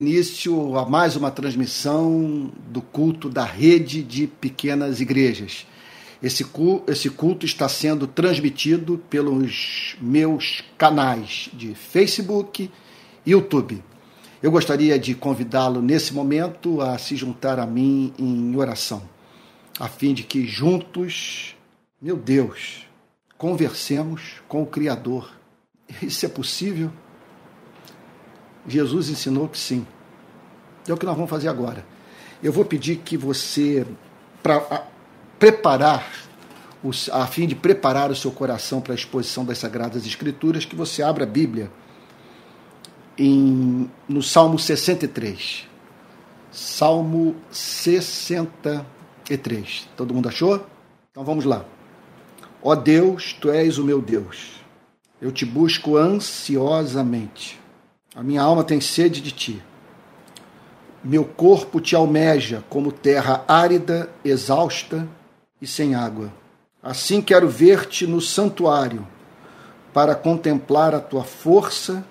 [0.00, 5.66] início a mais uma transmissão do culto da rede de pequenas igrejas.
[6.22, 12.70] Esse culto, esse culto está sendo transmitido pelos meus canais de Facebook
[13.26, 13.84] e YouTube.
[14.42, 19.02] Eu gostaria de convidá-lo nesse momento a se juntar a mim em oração,
[19.78, 21.54] a fim de que juntos,
[22.00, 22.86] meu Deus,
[23.36, 25.30] conversemos com o Criador.
[26.00, 26.90] Isso é possível?
[28.66, 29.86] Jesus ensinou que sim.
[30.86, 31.84] É o que nós vamos fazer agora.
[32.42, 33.86] Eu vou pedir que você,
[34.42, 34.84] para
[35.38, 36.10] preparar,
[37.12, 41.02] a fim de preparar o seu coração para a exposição das Sagradas Escrituras, que você
[41.02, 41.70] abra a Bíblia
[43.18, 45.68] em, no Salmo 63.
[46.50, 49.86] Salmo 63.
[49.96, 50.66] Todo mundo achou?
[51.10, 51.66] Então vamos lá.
[52.62, 54.52] Ó Deus, tu és o meu Deus.
[55.20, 57.59] Eu te busco ansiosamente.
[58.14, 59.62] A minha alma tem sede de ti.
[61.02, 65.08] Meu corpo te almeja como terra árida, exausta
[65.62, 66.32] e sem água.
[66.82, 69.06] Assim quero ver-te no santuário,
[69.92, 72.04] para contemplar a tua força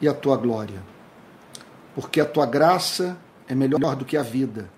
[0.00, 0.82] e a tua glória.
[1.94, 3.16] Porque a tua graça
[3.48, 4.70] é melhor do que a vida.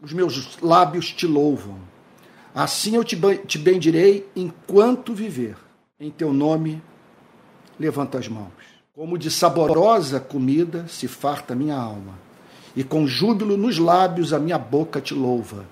[0.00, 1.78] Os meus lábios te louvam.
[2.54, 5.56] Assim eu te bendirei enquanto viver.
[5.98, 6.82] Em teu nome
[7.78, 8.61] levanto as mãos.
[8.94, 12.12] Como de saborosa comida se farta minha alma,
[12.76, 15.64] e com júbilo nos lábios a minha boca te louva.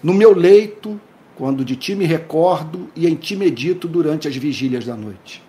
[0.00, 1.00] No meu leito,
[1.34, 5.42] quando de ti me recordo e em ti medito durante as vigílias da noite.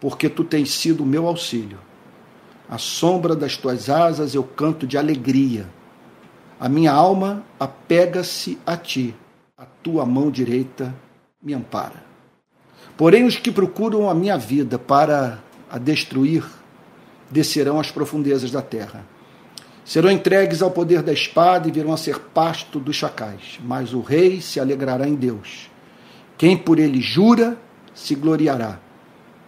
[0.00, 1.78] Porque tu tens sido o meu auxílio.
[2.68, 5.68] À sombra das tuas asas eu canto de alegria.
[6.60, 9.12] A minha alma apega-se a ti,
[9.58, 10.94] a tua mão direita
[11.42, 12.04] me ampara.
[12.96, 15.42] Porém, os que procuram a minha vida para
[15.74, 16.44] a destruir,
[17.28, 19.04] descerão às profundezas da terra.
[19.84, 23.58] Serão entregues ao poder da espada e virão a ser pasto dos chacais.
[23.60, 25.68] Mas o rei se alegrará em Deus.
[26.38, 27.58] Quem por ele jura,
[27.92, 28.78] se gloriará,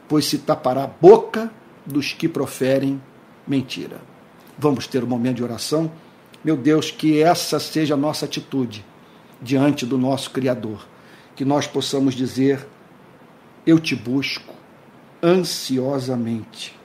[0.08, 1.48] pois se tapará a boca
[1.86, 3.00] dos que proferem
[3.46, 4.00] mentira.
[4.58, 5.92] Vamos ter um momento de oração.
[6.42, 8.84] Meu Deus, que essa seja a nossa atitude
[9.40, 10.88] diante do nosso Criador.
[11.36, 12.66] Que nós possamos dizer:
[13.64, 14.55] Eu te busco,
[15.22, 16.78] ansiosamente.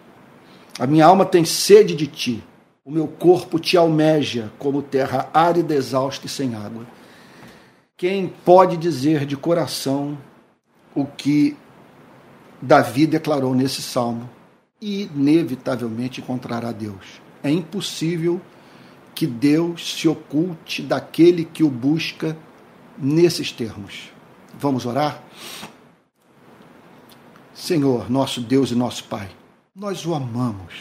[0.79, 2.43] A minha alma tem sede de ti,
[2.83, 6.85] o meu corpo te almeja como terra árida, exausta e sem água.
[7.95, 10.17] Quem pode dizer de coração
[10.95, 11.55] o que
[12.61, 14.29] Davi declarou nesse salmo?
[14.81, 17.21] Inevitavelmente encontrará Deus.
[17.43, 18.41] É impossível
[19.13, 22.35] que Deus se oculte daquele que o busca
[22.97, 24.11] nesses termos.
[24.57, 25.23] Vamos orar?
[27.61, 29.29] Senhor, nosso Deus e nosso Pai,
[29.75, 30.73] nós o amamos.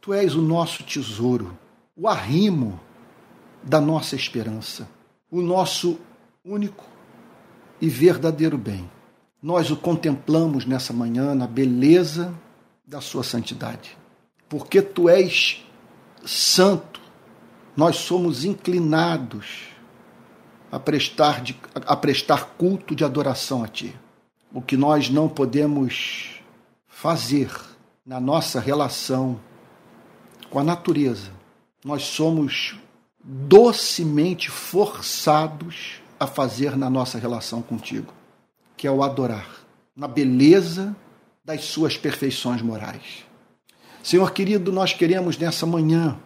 [0.00, 1.58] Tu és o nosso tesouro,
[1.96, 2.78] o arrimo
[3.60, 4.88] da nossa esperança,
[5.28, 5.98] o nosso
[6.44, 6.84] único
[7.80, 8.88] e verdadeiro bem.
[9.42, 12.32] Nós o contemplamos nessa manhã na beleza
[12.86, 13.98] da sua santidade.
[14.48, 15.66] Porque tu és
[16.24, 17.00] santo,
[17.76, 19.70] nós somos inclinados
[20.70, 23.92] a prestar, de, a prestar culto de adoração a ti
[24.52, 26.40] o que nós não podemos
[26.86, 27.50] fazer
[28.04, 29.40] na nossa relação
[30.50, 31.30] com a natureza.
[31.84, 32.76] Nós somos
[33.24, 38.12] docemente forçados a fazer na nossa relação contigo,
[38.76, 39.48] que é o adorar,
[39.96, 40.94] na beleza
[41.44, 43.24] das suas perfeições morais.
[44.02, 46.18] Senhor querido, nós queremos nessa manhã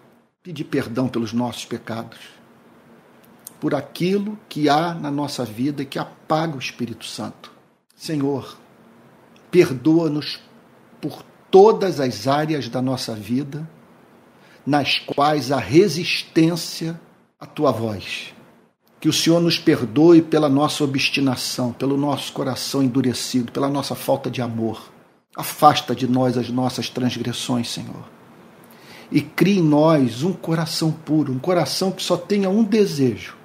[0.42, 2.18] pedir perdão pelos nossos pecados,
[3.60, 7.55] por aquilo que há na nossa vida que apaga o Espírito Santo.
[7.96, 8.58] Senhor,
[9.50, 10.38] perdoa-nos
[11.00, 13.68] por todas as áreas da nossa vida
[14.66, 17.00] nas quais há resistência
[17.40, 18.34] à tua voz.
[19.00, 24.30] Que o Senhor nos perdoe pela nossa obstinação, pelo nosso coração endurecido, pela nossa falta
[24.30, 24.92] de amor.
[25.34, 28.04] Afasta de nós as nossas transgressões, Senhor.
[29.10, 33.36] E crie em nós um coração puro, um coração que só tenha um desejo: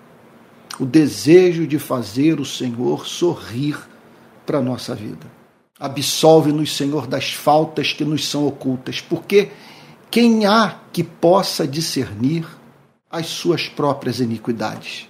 [0.80, 3.91] o desejo de fazer o Senhor sorrir
[4.51, 5.31] para a nossa vida.
[5.80, 9.50] Absolve-nos, Senhor, das faltas que nos são ocultas, porque
[10.12, 12.45] quem há que possa discernir
[13.09, 15.07] as suas próprias iniquidades?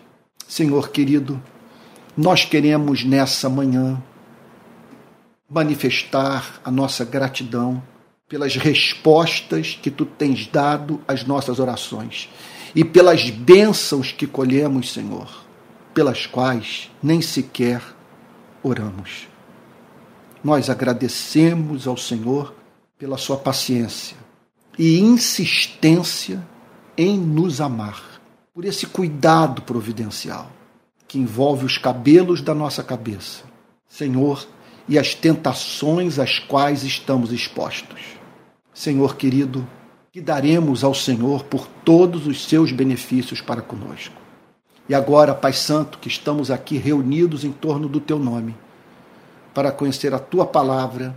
[0.47, 1.41] Senhor querido,
[2.15, 3.99] nós queremos nessa manhã
[5.49, 7.81] manifestar a nossa gratidão
[8.29, 12.29] pelas respostas que tu tens dado às nossas orações
[12.75, 15.44] e pelas bênçãos que colhemos, Senhor,
[15.95, 17.81] pelas quais nem sequer
[18.61, 19.31] oramos.
[20.43, 22.53] Nós agradecemos ao Senhor
[22.97, 24.17] pela sua paciência
[24.77, 26.45] e insistência
[26.97, 28.21] em nos amar,
[28.53, 30.51] por esse cuidado providencial
[31.07, 33.43] que envolve os cabelos da nossa cabeça,
[33.88, 34.47] Senhor,
[34.88, 37.99] e as tentações às quais estamos expostos.
[38.73, 39.67] Senhor querido,
[40.11, 44.15] que daremos ao Senhor por todos os seus benefícios para conosco.
[44.87, 48.55] E agora, Pai Santo, que estamos aqui reunidos em torno do Teu nome,
[49.53, 51.15] para conhecer a Tua palavra,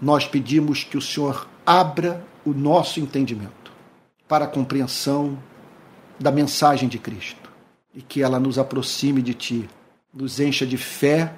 [0.00, 3.72] nós pedimos que o Senhor abra o nosso entendimento
[4.28, 5.38] para a compreensão
[6.18, 7.50] da mensagem de Cristo
[7.94, 9.68] e que ela nos aproxime de Ti,
[10.12, 11.32] nos encha de fé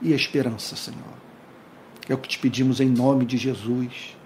[0.00, 1.18] e esperança, Senhor.
[2.08, 4.16] É o que te pedimos em nome de Jesus,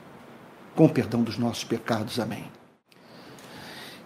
[0.75, 2.19] com perdão dos nossos pecados.
[2.21, 2.45] Amém.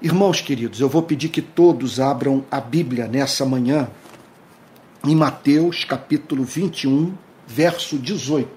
[0.01, 3.89] Irmãos queridos, eu vou pedir que todos abram a Bíblia nessa manhã
[5.08, 7.14] em Mateus capítulo 21,
[7.47, 8.49] verso 18.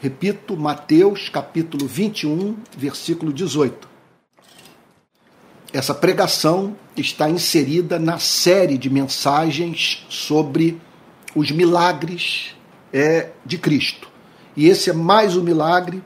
[0.00, 3.88] Repito, Mateus capítulo 21, versículo 18.
[5.72, 10.80] Essa pregação está inserida na série de mensagens sobre
[11.34, 12.56] os milagres
[12.92, 14.08] é, de Cristo.
[14.56, 16.02] E esse é mais um milagre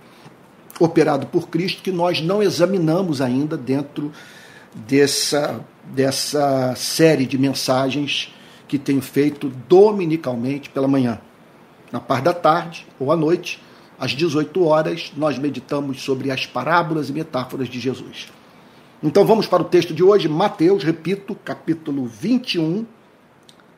[0.80, 4.10] operado por Cristo que nós não examinamos ainda dentro
[4.74, 8.34] dessa, dessa série de mensagens
[8.72, 11.20] que tenho feito dominicalmente pela manhã.
[11.92, 13.62] Na parte da tarde ou à noite,
[13.98, 18.32] às 18 horas, nós meditamos sobre as parábolas e metáforas de Jesus.
[19.02, 22.86] Então vamos para o texto de hoje, Mateus, repito, capítulo 21,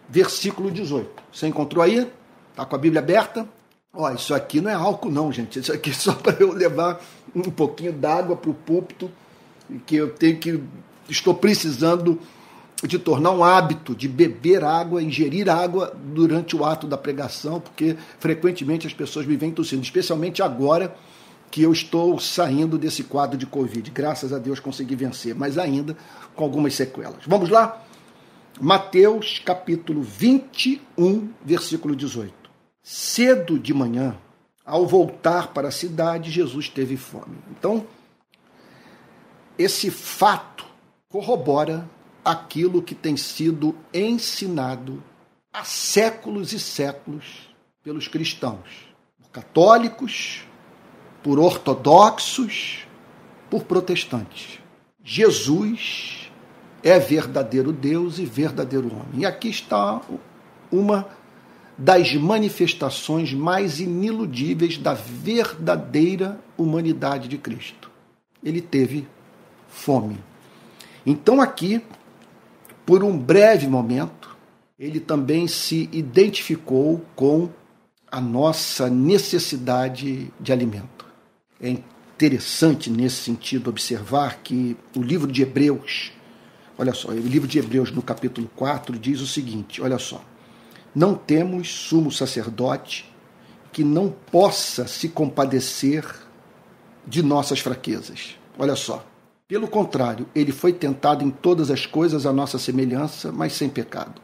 [0.09, 1.11] versículo 18.
[1.33, 2.09] Você encontrou aí?
[2.53, 3.49] Está com a Bíblia aberta?
[3.93, 5.59] Ó, isso aqui não é álcool não, gente.
[5.59, 7.01] Isso aqui é só para eu levar
[7.35, 9.11] um pouquinho d'água para o púlpito,
[9.87, 10.63] que eu tenho que
[11.09, 12.21] estou precisando
[12.83, 17.97] de tornar um hábito de beber água, ingerir água durante o ato da pregação, porque
[18.19, 20.95] frequentemente as pessoas me vêm tossindo, especialmente agora
[21.51, 23.91] que eu estou saindo desse quadro de Covid.
[23.91, 25.97] Graças a Deus consegui vencer, mas ainda
[26.35, 27.25] com algumas sequelas.
[27.27, 27.81] Vamos lá?
[28.61, 32.33] Mateus capítulo 21, versículo 18.
[32.83, 34.17] Cedo de manhã,
[34.65, 37.37] ao voltar para a cidade, Jesus teve fome.
[37.51, 37.87] Então,
[39.57, 40.67] esse fato
[41.09, 41.89] corrobora
[42.25, 45.03] aquilo que tem sido ensinado
[45.53, 47.49] há séculos e séculos
[47.83, 48.89] pelos cristãos,
[49.21, 50.45] por católicos,
[51.23, 52.87] por ortodoxos,
[53.51, 54.59] por protestantes.
[55.03, 56.31] Jesus
[56.83, 59.21] é verdadeiro Deus e verdadeiro homem.
[59.21, 60.01] E aqui está
[60.73, 61.09] uma
[61.77, 67.91] das manifestações mais iniludíveis da verdadeira humanidade de Cristo.
[68.43, 69.07] Ele teve
[69.69, 70.19] fome.
[71.05, 71.83] Então, aqui,
[72.85, 74.37] por um breve momento,
[74.79, 77.49] ele também se identificou com
[78.11, 81.07] a nossa necessidade de alimento.
[81.61, 86.13] É interessante nesse sentido observar que o livro de Hebreus,
[86.79, 90.25] olha só, o livro de Hebreus no capítulo 4 diz o seguinte: olha só,
[90.95, 93.13] não temos sumo sacerdote
[93.73, 96.05] que não possa se compadecer
[97.07, 98.37] de nossas fraquezas.
[98.57, 99.05] Olha só.
[99.47, 104.23] Pelo contrário, ele foi tentado em todas as coisas à nossa semelhança, mas sem pecado.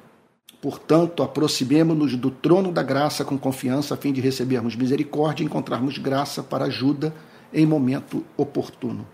[0.63, 5.99] Portanto, aproximemo-nos do trono da graça com confiança, a fim de recebermos misericórdia e encontrarmos
[5.99, 7.15] graça para ajuda
[7.53, 9.07] em momento oportuno.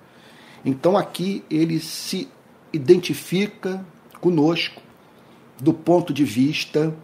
[0.65, 2.29] Então aqui ele se
[2.73, 3.85] identifica
[4.21, 4.83] conosco
[5.61, 6.95] do ponto de vista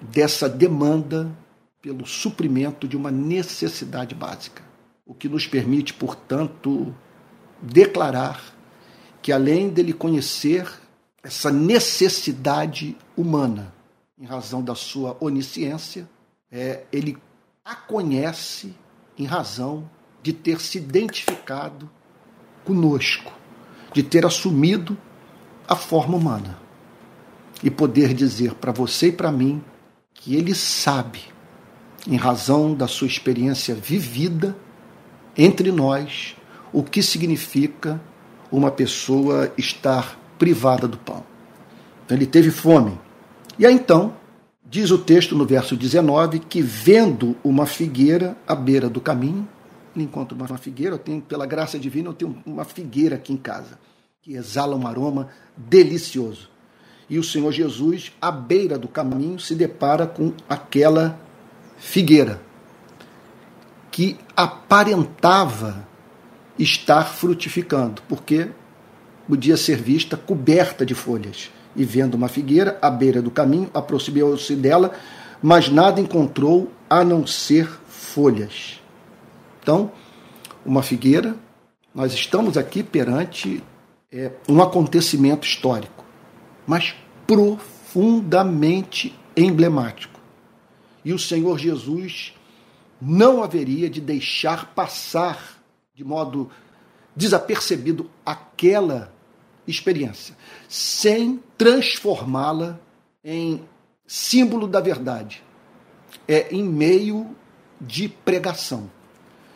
[0.00, 1.30] dessa demanda
[1.80, 4.62] pelo suprimento de uma necessidade básica,
[5.04, 6.94] o que nos permite, portanto,
[7.62, 8.42] declarar
[9.22, 10.68] que além dele conhecer
[11.22, 13.72] essa necessidade humana,
[14.18, 16.08] em razão da sua onisciência,
[16.50, 17.16] é, ele
[17.64, 18.74] a conhece
[19.16, 19.88] em razão
[20.22, 21.88] de ter se identificado
[22.64, 23.32] conosco,
[23.92, 24.98] de ter assumido
[25.66, 26.58] a forma humana.
[27.62, 29.62] E poder dizer para você e para mim
[30.12, 31.20] que ele sabe,
[32.06, 34.56] em razão da sua experiência vivida
[35.36, 36.36] entre nós,
[36.72, 38.00] o que significa
[38.50, 41.24] uma pessoa estar privada do pão.
[42.04, 42.98] Então, ele teve fome.
[43.58, 44.14] E aí então,
[44.64, 49.46] diz o texto no verso 19 que vendo uma figueira à beira do caminho,
[49.94, 53.36] ele encontra uma figueira, eu tenho, pela graça divina, eu tenho uma figueira aqui em
[53.36, 53.78] casa,
[54.22, 56.50] que exala um aroma delicioso.
[57.08, 61.20] E o Senhor Jesus, à beira do caminho, se depara com aquela
[61.76, 62.40] figueira,
[63.90, 65.86] que aparentava
[66.58, 68.48] estar frutificando, porque
[69.28, 71.50] podia ser vista coberta de folhas.
[71.74, 74.92] E vendo uma figueira à beira do caminho, aproximou-se dela,
[75.42, 78.80] mas nada encontrou a não ser folhas.
[79.62, 79.90] Então,
[80.64, 81.34] uma figueira,
[81.94, 83.62] nós estamos aqui perante
[84.10, 86.04] é, um acontecimento histórico,
[86.66, 86.94] mas
[87.26, 90.20] profundamente emblemático.
[91.04, 92.34] E o Senhor Jesus
[93.00, 95.61] não haveria de deixar passar
[95.94, 96.50] de modo
[97.14, 99.12] desapercebido aquela
[99.66, 100.36] experiência,
[100.68, 102.80] sem transformá-la
[103.22, 103.62] em
[104.06, 105.42] símbolo da verdade,
[106.26, 107.36] é em meio
[107.80, 108.90] de pregação,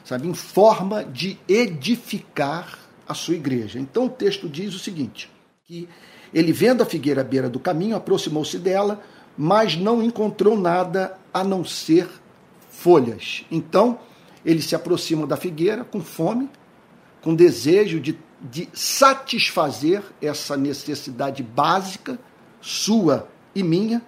[0.05, 2.79] sabe, em forma de edificar
[3.09, 3.79] a sua igreja.
[3.79, 5.31] Então o texto diz o seguinte:
[5.65, 5.89] que
[6.35, 9.03] ele vendo a figueira à beira do caminho, aproximou-se dela,
[9.37, 12.09] mas não encontrou nada a não ser
[12.71, 13.45] folhas.
[13.51, 13.99] Então
[14.47, 16.49] ele se aproxima da figueira com fome,
[17.21, 22.17] com desejo de, de satisfazer essa necessidade básica,
[22.61, 24.01] sua e minha,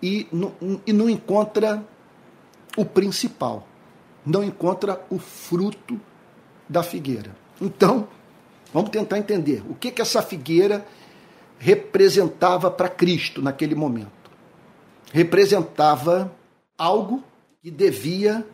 [0.00, 0.54] e não,
[0.86, 1.84] e não encontra
[2.76, 3.66] o principal,
[4.24, 6.00] não encontra o fruto
[6.68, 7.34] da figueira.
[7.60, 8.06] Então,
[8.72, 10.86] vamos tentar entender o que, que essa figueira
[11.58, 14.30] representava para Cristo naquele momento.
[15.12, 16.32] Representava
[16.78, 17.22] algo
[17.60, 18.46] que devia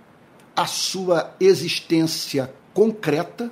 [0.58, 3.48] a sua existência concreta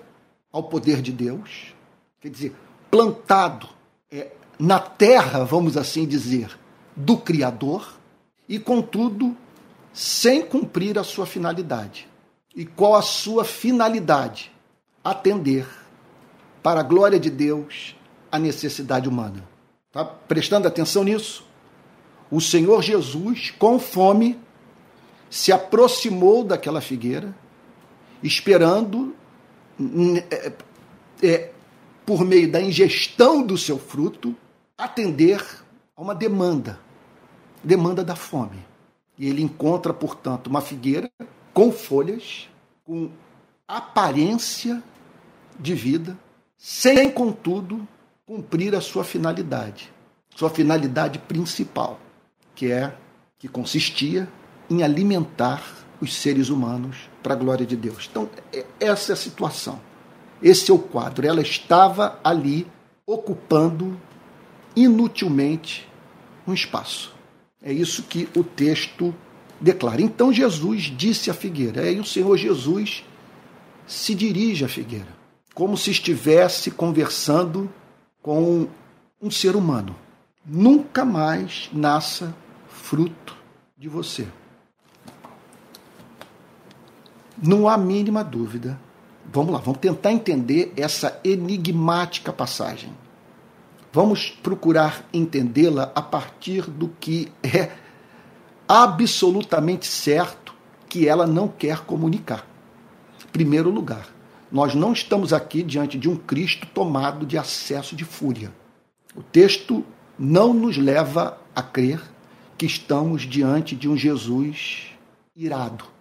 [0.50, 1.72] ao poder de Deus,
[2.20, 2.52] quer dizer,
[2.90, 3.68] plantado
[4.10, 6.58] é, na terra, vamos assim dizer,
[6.96, 7.94] do Criador,
[8.48, 9.36] e contudo,
[9.92, 12.08] sem cumprir a sua finalidade.
[12.56, 14.50] E qual a sua finalidade?
[15.04, 15.64] Atender,
[16.60, 17.94] para a glória de Deus,
[18.32, 19.48] a necessidade humana.
[19.92, 21.46] Tá prestando atenção nisso?
[22.32, 24.36] O Senhor Jesus, com fome,
[25.30, 27.34] se aproximou daquela figueira,
[28.22, 29.14] esperando,
[30.30, 30.52] é,
[31.22, 31.50] é,
[32.04, 34.34] por meio da ingestão do seu fruto,
[34.78, 35.44] atender
[35.96, 36.78] a uma demanda
[37.66, 38.64] demanda da fome.
[39.18, 41.10] E ele encontra, portanto, uma figueira
[41.52, 42.48] com folhas,
[42.84, 43.10] com
[43.66, 44.82] aparência
[45.58, 46.16] de vida,
[46.56, 47.86] sem, contudo,
[48.24, 49.92] cumprir a sua finalidade,
[50.34, 51.98] sua finalidade principal,
[52.54, 52.94] que é
[53.38, 54.28] que consistia
[54.70, 55.62] em alimentar
[56.00, 58.08] os seres humanos para a glória de Deus.
[58.10, 59.80] Então, é, essa é a situação.
[60.42, 61.26] Esse é o quadro.
[61.26, 62.66] Ela estava ali
[63.06, 63.98] ocupando
[64.74, 65.88] inutilmente
[66.46, 67.14] um espaço.
[67.62, 69.14] É isso que o texto
[69.60, 70.02] declara.
[70.02, 73.04] Então Jesus disse à figueira, é, e o Senhor Jesus
[73.86, 75.08] se dirige à figueira,
[75.54, 77.70] como se estivesse conversando
[78.20, 78.68] com
[79.20, 79.96] um ser humano.
[80.44, 82.34] Nunca mais nasça
[82.68, 83.36] fruto
[83.76, 84.26] de você.
[87.42, 88.78] Não há mínima dúvida.
[89.32, 92.90] Vamos lá, vamos tentar entender essa enigmática passagem.
[93.92, 97.70] Vamos procurar entendê-la a partir do que é
[98.68, 100.54] absolutamente certo
[100.88, 102.46] que ela não quer comunicar.
[103.32, 104.06] Primeiro lugar,
[104.50, 108.52] nós não estamos aqui diante de um Cristo tomado de acesso de fúria.
[109.14, 109.84] O texto
[110.18, 112.00] não nos leva a crer
[112.56, 114.88] que estamos diante de um Jesus
[115.34, 115.95] irado.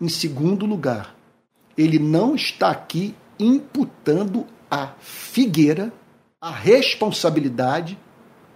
[0.00, 1.14] Em segundo lugar,
[1.76, 5.92] ele não está aqui imputando a figueira
[6.40, 7.98] a responsabilidade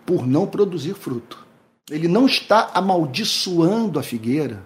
[0.06, 1.44] por não produzir fruto.
[1.90, 4.64] Ele não está amaldiçoando a figueira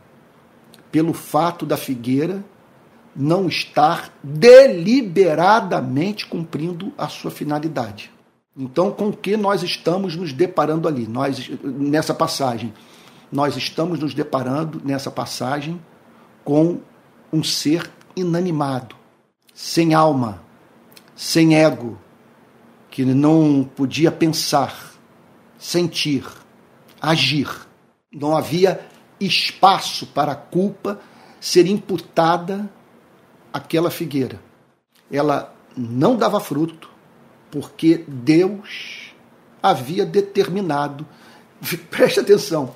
[0.93, 2.45] pelo fato da figueira
[3.15, 8.13] não estar deliberadamente cumprindo a sua finalidade.
[8.57, 11.09] Então, com o que nós estamos nos deparando ali?
[11.09, 12.73] Nós nessa passagem,
[13.33, 15.81] nós estamos nos deparando nessa passagem
[16.49, 16.81] com
[17.31, 18.97] um ser inanimado,
[19.53, 20.43] sem alma,
[21.15, 21.99] sem ego,
[22.91, 24.95] que não podia pensar,
[25.59, 26.25] sentir,
[26.99, 27.51] agir.
[28.11, 28.81] Não havia
[29.21, 30.99] espaço para a culpa
[31.39, 32.67] ser imputada
[33.53, 34.41] àquela figueira.
[35.13, 36.89] Ela não dava fruto,
[37.51, 39.13] porque Deus
[39.63, 41.07] havia determinado,
[41.91, 42.75] preste atenção,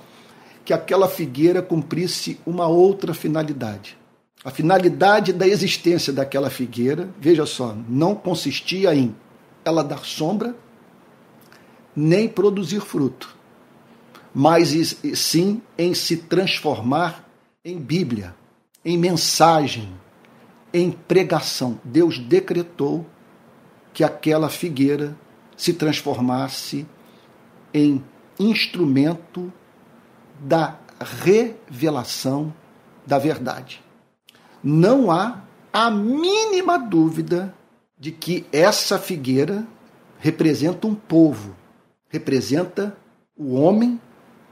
[0.64, 3.96] que aquela figueira cumprisse uma outra finalidade.
[4.44, 9.14] A finalidade da existência daquela figueira, veja só, não consistia em
[9.64, 10.54] ela dar sombra,
[11.94, 13.36] nem produzir fruto,
[14.34, 14.70] mas
[15.14, 17.28] sim em se transformar
[17.64, 18.34] em Bíblia,
[18.84, 19.92] em mensagem,
[20.72, 21.78] em pregação.
[21.84, 23.06] Deus decretou
[23.92, 25.16] que aquela figueira
[25.56, 26.86] se transformasse
[27.72, 28.02] em
[28.38, 29.52] instrumento
[30.42, 32.52] da revelação
[33.06, 33.82] da verdade.
[34.62, 35.40] Não há
[35.72, 37.54] a mínima dúvida
[37.98, 39.66] de que essa figueira
[40.18, 41.54] representa um povo,
[42.08, 42.96] representa
[43.36, 44.00] o homem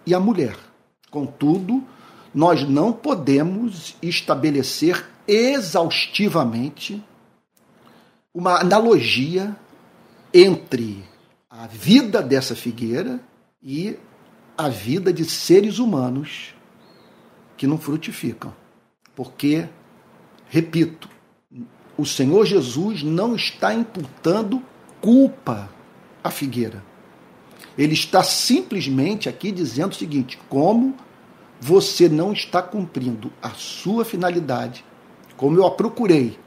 [0.07, 0.57] e a mulher.
[1.11, 1.85] Contudo,
[2.35, 7.05] nós não podemos estabelecer exaustivamente
[8.33, 9.57] uma analogia
[10.33, 11.05] entre
[11.49, 13.21] a vida dessa figueira
[13.61, 13.99] e
[14.61, 16.55] a vida de seres humanos
[17.57, 18.55] que não frutificam.
[19.17, 19.67] Porque,
[20.49, 21.09] repito,
[21.97, 24.63] o Senhor Jesus não está imputando
[25.01, 25.71] culpa
[26.23, 26.85] à figueira.
[27.77, 30.95] Ele está simplesmente aqui dizendo o seguinte: como
[31.59, 34.85] você não está cumprindo a sua finalidade,
[35.39, 36.39] como eu a procurei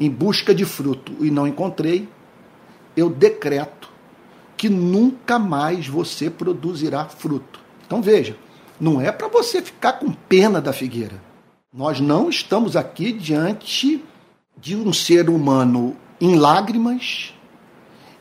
[0.00, 2.08] em busca de fruto e não encontrei,
[2.96, 3.77] eu decreto
[4.58, 7.60] que nunca mais você produzirá fruto.
[7.86, 8.36] Então veja,
[8.80, 11.22] não é para você ficar com pena da figueira.
[11.72, 14.04] Nós não estamos aqui diante
[14.56, 17.32] de um ser humano em lágrimas,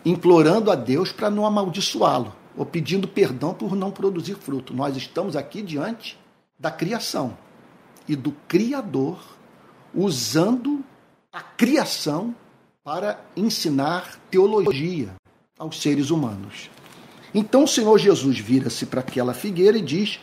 [0.06, 4.76] implorando a Deus para não amaldiçoá-lo, ou pedindo perdão por não produzir fruto.
[4.76, 6.20] Nós estamos aqui diante
[6.60, 7.36] da criação
[8.08, 9.18] e do Criador,
[9.94, 10.84] usando
[11.34, 12.36] a criação
[12.84, 15.16] para ensinar teologia
[15.58, 16.70] aos seres humanos.
[17.34, 20.20] Então o Senhor Jesus vira-se para aquela figueira e diz: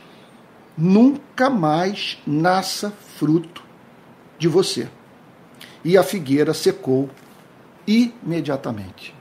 [0.76, 3.62] Nunca mais nasça fruto
[4.38, 4.88] de você.
[5.84, 7.10] E a figueira secou
[7.86, 9.14] imediatamente.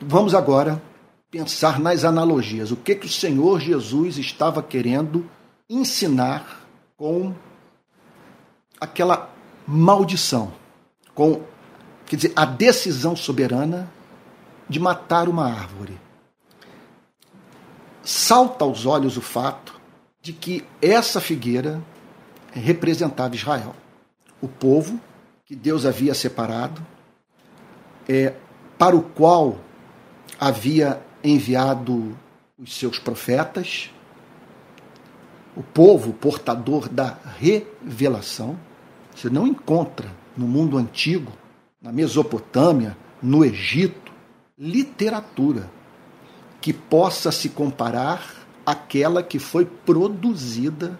[0.00, 0.82] Vamos agora
[1.30, 2.70] pensar nas analogias.
[2.70, 5.28] O que, que o Senhor Jesus estava querendo
[5.68, 7.34] ensinar com
[8.80, 9.30] aquela
[9.66, 10.52] maldição,
[11.14, 11.42] com
[12.06, 13.88] quer dizer, a decisão soberana
[14.72, 16.00] de matar uma árvore.
[18.02, 19.78] Salta aos olhos o fato
[20.22, 21.80] de que essa figueira
[22.52, 23.76] representava Israel,
[24.40, 24.98] o povo
[25.44, 26.84] que Deus havia separado,
[28.08, 28.34] é,
[28.78, 29.58] para o qual
[30.40, 32.16] havia enviado
[32.58, 33.90] os seus profetas,
[35.54, 38.58] o povo portador da revelação.
[39.14, 41.30] Você não encontra no mundo antigo,
[41.80, 44.01] na Mesopotâmia, no Egito,
[44.58, 45.70] literatura
[46.60, 50.98] que possa se comparar àquela que foi produzida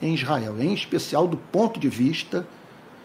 [0.00, 2.46] em Israel, em especial do ponto de vista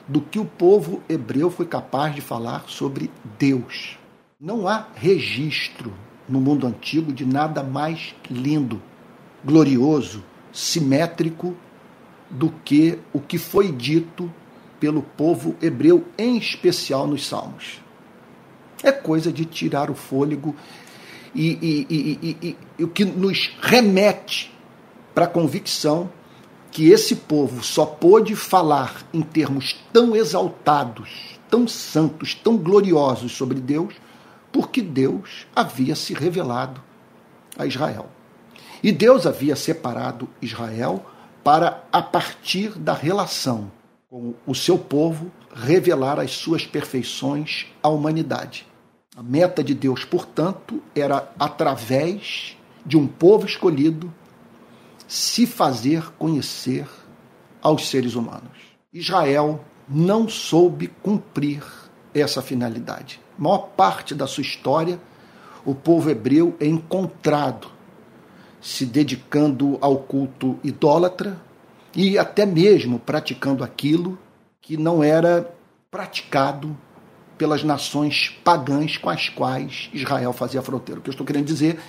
[0.07, 3.97] do que o povo hebreu foi capaz de falar sobre Deus.
[4.39, 5.91] Não há registro
[6.27, 8.81] no mundo antigo de nada mais lindo,
[9.43, 11.55] glorioso, simétrico
[12.29, 14.31] do que o que foi dito
[14.79, 17.84] pelo povo hebreu, em especial nos Salmos.
[18.83, 20.55] É coisa de tirar o fôlego
[21.33, 24.53] e, e, e, o que nos remete
[25.13, 26.09] para a convicção
[26.71, 33.59] que esse povo só pôde falar em termos tão exaltados, tão santos, tão gloriosos sobre
[33.59, 33.93] Deus,
[34.51, 36.81] porque Deus havia se revelado
[37.57, 38.09] a Israel.
[38.83, 41.05] E Deus havia separado Israel
[41.43, 43.71] para, a partir da relação
[44.09, 48.67] com o seu povo, revelar as suas perfeições à humanidade.
[49.15, 54.13] A meta de Deus, portanto, era, através de um povo escolhido,
[55.07, 56.85] se fazer conhecer
[57.61, 58.57] aos seres humanos.
[58.93, 61.63] Israel não soube cumprir
[62.13, 64.99] essa finalidade maior parte da sua história,
[65.65, 67.67] o povo hebreu é encontrado
[68.61, 71.39] se dedicando ao culto idólatra
[71.95, 74.17] e até mesmo praticando aquilo
[74.65, 75.55] que não era
[75.91, 76.75] praticado
[77.37, 80.99] pelas nações pagãs com as quais Israel fazia fronteira.
[80.99, 81.79] O que eu estou querendo dizer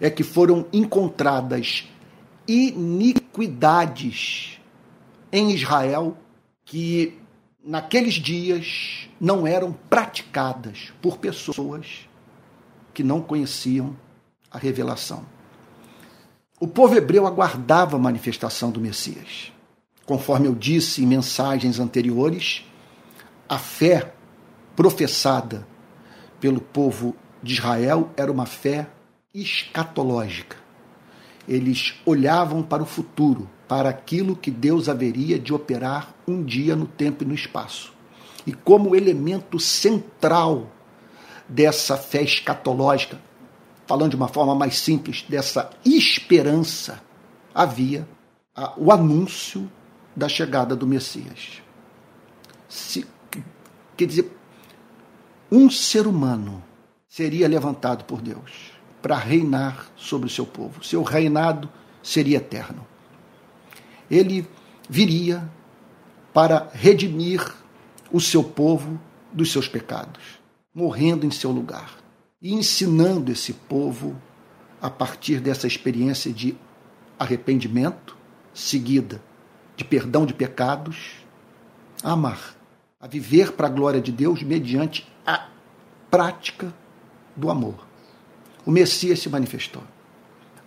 [0.00, 1.88] é que foram encontradas
[2.48, 4.58] iniquidades
[5.30, 6.16] em Israel
[6.64, 7.16] que
[7.64, 12.08] naqueles dias não eram praticadas por pessoas
[12.92, 13.96] que não conheciam
[14.50, 15.24] a revelação.
[16.58, 19.53] O povo hebreu aguardava a manifestação do Messias.
[20.06, 22.64] Conforme eu disse em mensagens anteriores,
[23.48, 24.12] a fé
[24.76, 25.66] professada
[26.38, 28.86] pelo povo de Israel era uma fé
[29.32, 30.56] escatológica.
[31.48, 36.86] Eles olhavam para o futuro, para aquilo que Deus haveria de operar um dia no
[36.86, 37.92] tempo e no espaço.
[38.46, 40.70] E como elemento central
[41.48, 43.18] dessa fé escatológica,
[43.86, 47.02] falando de uma forma mais simples, dessa esperança,
[47.54, 48.06] havia
[48.76, 49.70] o anúncio
[50.14, 51.62] da chegada do Messias.
[52.68, 53.06] Se,
[53.96, 54.36] quer dizer,
[55.50, 56.62] um ser humano
[57.08, 60.82] seria levantado por Deus para reinar sobre o seu povo.
[60.82, 61.68] Seu reinado
[62.02, 62.86] seria eterno
[64.10, 64.46] ele
[64.88, 65.48] viria
[66.32, 67.42] para redimir
[68.12, 69.00] o seu povo
[69.32, 70.22] dos seus pecados,
[70.74, 71.96] morrendo em seu lugar
[72.40, 74.16] e ensinando esse povo
[74.80, 76.56] a partir dessa experiência de
[77.18, 78.16] arrependimento
[78.52, 79.22] seguida
[79.76, 81.24] de perdão de pecados,
[82.02, 82.54] a amar,
[83.00, 85.48] a viver para a glória de Deus mediante a
[86.10, 86.72] prática
[87.34, 87.86] do amor.
[88.64, 89.82] O Messias se manifestou.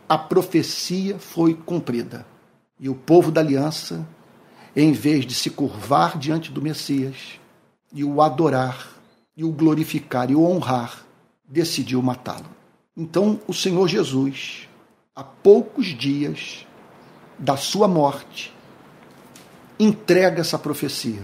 [0.08, 2.26] A profecia foi cumprida.
[2.80, 4.08] E o povo da aliança,
[4.76, 7.40] em vez de se curvar diante do Messias
[7.92, 8.88] e o adorar,
[9.36, 11.04] e o glorificar e o honrar,
[11.48, 12.50] decidiu matá-lo.
[12.96, 14.68] Então, o Senhor Jesus,
[15.16, 16.66] há poucos dias
[17.38, 18.54] da sua morte,
[19.80, 21.22] entrega essa profecia.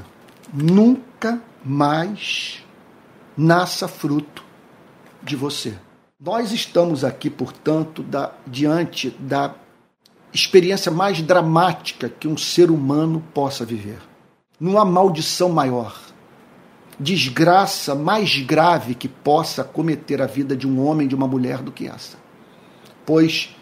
[0.53, 2.63] Nunca mais
[3.37, 4.43] nasça fruto
[5.21, 5.73] de você.
[6.19, 9.55] Nós estamos aqui, portanto, da, diante da
[10.33, 13.99] experiência mais dramática que um ser humano possa viver.
[14.59, 15.99] Numa maldição maior,
[16.99, 21.71] desgraça mais grave que possa cometer a vida de um homem, de uma mulher do
[21.71, 22.17] que essa.
[23.05, 23.55] Pois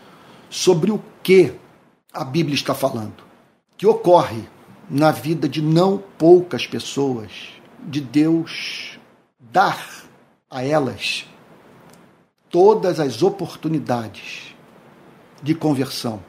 [0.49, 1.53] sobre o que
[2.13, 3.23] a Bíblia está falando?
[3.77, 4.43] Que ocorre
[4.89, 7.31] na vida de não poucas pessoas,
[7.83, 8.99] de Deus
[9.39, 10.05] dar
[10.49, 11.25] a elas
[12.49, 14.53] todas as oportunidades
[15.41, 16.21] de conversão,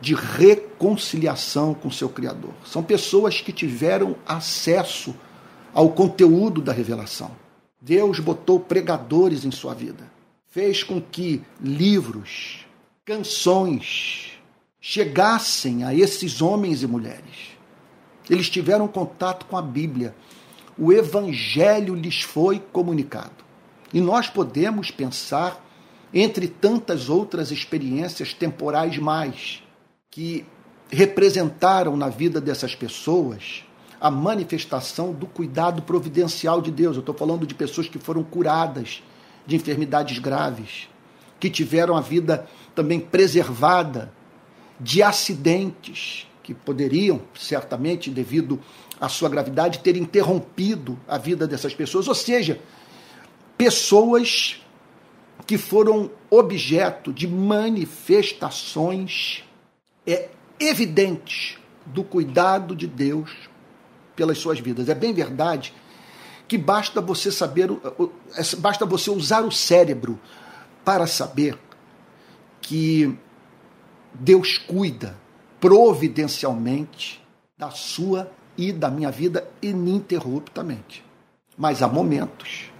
[0.00, 2.52] de reconciliação com seu Criador.
[2.64, 5.14] São pessoas que tiveram acesso
[5.72, 7.30] ao conteúdo da revelação.
[7.80, 10.10] Deus botou pregadores em sua vida,
[10.48, 12.66] fez com que livros,
[13.04, 14.32] canções
[14.80, 17.49] chegassem a esses homens e mulheres.
[18.30, 20.14] Eles tiveram contato com a Bíblia.
[20.78, 23.44] O Evangelho lhes foi comunicado.
[23.92, 25.60] E nós podemos pensar,
[26.14, 29.64] entre tantas outras experiências temporais mais,
[30.08, 30.46] que
[30.88, 33.64] representaram na vida dessas pessoas
[34.00, 36.96] a manifestação do cuidado providencial de Deus.
[36.96, 39.02] Eu estou falando de pessoas que foram curadas
[39.44, 40.88] de enfermidades graves,
[41.40, 44.12] que tiveram a vida também preservada
[44.78, 48.58] de acidentes que poderiam, certamente, devido
[49.00, 52.08] à sua gravidade, ter interrompido a vida dessas pessoas.
[52.08, 52.60] Ou seja,
[53.56, 54.60] pessoas
[55.46, 59.44] que foram objeto de manifestações
[60.04, 63.30] é, evidentes do cuidado de Deus
[64.16, 64.88] pelas suas vidas.
[64.88, 65.72] É bem verdade
[66.48, 70.18] que basta você saber, é, basta você usar o cérebro
[70.84, 71.56] para saber
[72.60, 73.16] que
[74.12, 75.16] Deus cuida
[75.60, 77.20] providencialmente
[77.56, 81.04] da sua e da minha vida ininterruptamente.
[81.56, 82.70] Mas há momentos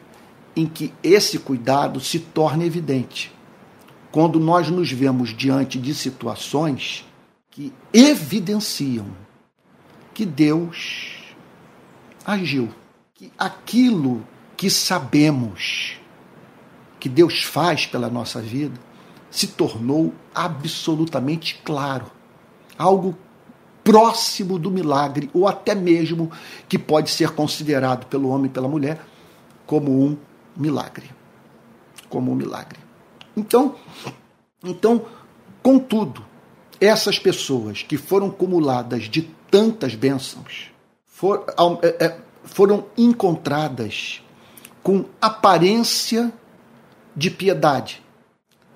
[0.57, 3.33] em que esse cuidado se torna evidente.
[4.11, 7.05] Quando nós nos vemos diante de situações
[7.51, 9.07] que evidenciam
[10.15, 11.35] que Deus
[12.25, 12.69] agiu.
[13.15, 15.99] Que aquilo que sabemos
[16.99, 18.79] que Deus faz pela nossa vida
[19.31, 22.11] se tornou absolutamente claro.
[22.81, 23.15] Algo
[23.85, 26.31] próximo do milagre, ou até mesmo
[26.69, 29.01] que pode ser considerado pelo homem e pela mulher
[29.67, 30.17] como um
[30.57, 31.11] milagre.
[32.09, 32.79] Como um milagre.
[33.37, 33.75] Então,
[34.65, 35.05] então,
[35.63, 36.25] contudo,
[36.81, 40.71] essas pessoas que foram cumuladas de tantas bênçãos,
[41.05, 41.45] for,
[41.83, 44.23] é, é, foram encontradas
[44.83, 46.33] com aparência
[47.15, 48.03] de piedade,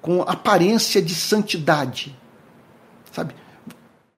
[0.03, 2.17] com aparência de santidade.
[3.13, 3.35] Sabe?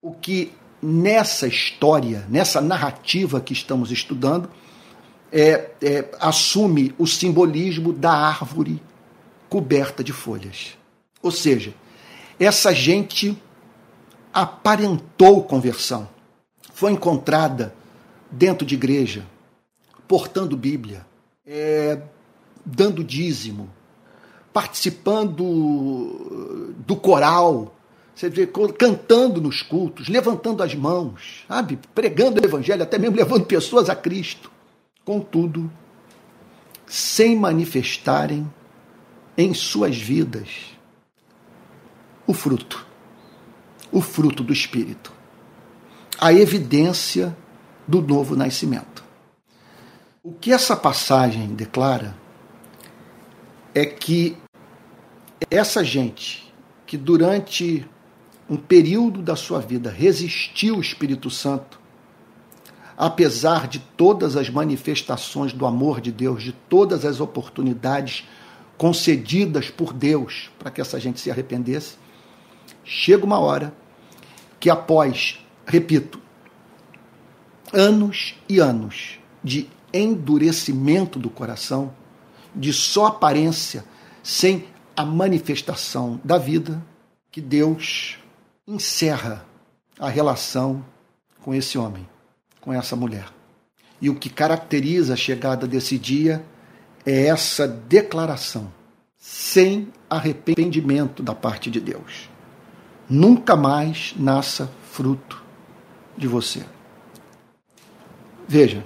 [0.07, 4.49] O que nessa história, nessa narrativa que estamos estudando,
[5.33, 8.81] é, é, assume o simbolismo da árvore
[9.49, 10.79] coberta de folhas.
[11.21, 11.75] Ou seja,
[12.39, 13.37] essa gente
[14.33, 16.09] aparentou conversão,
[16.73, 17.75] foi encontrada
[18.31, 19.27] dentro de igreja,
[20.07, 21.05] portando Bíblia,
[21.45, 22.01] é,
[22.65, 23.69] dando dízimo,
[24.53, 27.75] participando do coral,
[28.17, 28.49] você vê,
[28.79, 31.79] cantando nos cultos, levantando as mãos, sabe?
[31.95, 34.51] Pregando o evangelho, até mesmo levando pessoas a Cristo.
[35.05, 35.71] Contudo,
[36.87, 38.51] sem manifestarem
[39.37, 40.49] em suas vidas
[42.27, 42.87] o fruto,
[43.93, 45.13] o fruto do Espírito,
[46.19, 47.37] a evidência
[47.87, 49.05] do novo nascimento.
[50.23, 52.17] O que essa passagem declara
[53.75, 54.39] é que
[55.51, 56.53] essa gente
[56.87, 57.87] que durante
[58.49, 61.81] um período da sua vida resistiu o Espírito Santo,
[62.97, 68.25] apesar de todas as manifestações do amor de Deus, de todas as oportunidades
[68.79, 71.97] concedidas por Deus para que essa gente se arrependesse,
[72.85, 73.75] chega uma hora
[74.61, 76.21] que após, repito,
[77.73, 81.93] anos e anos de endurecimento do coração,
[82.55, 83.85] de só aparência,
[84.23, 86.83] sem a manifestação da vida,
[87.31, 88.19] que Deus
[88.67, 89.47] encerra
[89.99, 90.85] a relação
[91.43, 92.07] com esse homem,
[92.61, 93.29] com essa mulher.
[94.01, 96.45] E o que caracteriza a chegada desse dia
[97.05, 98.73] é essa declaração
[99.17, 102.29] sem arrependimento da parte de Deus.
[103.09, 105.43] Nunca mais nasça fruto
[106.17, 106.65] de você.
[108.49, 108.85] Veja,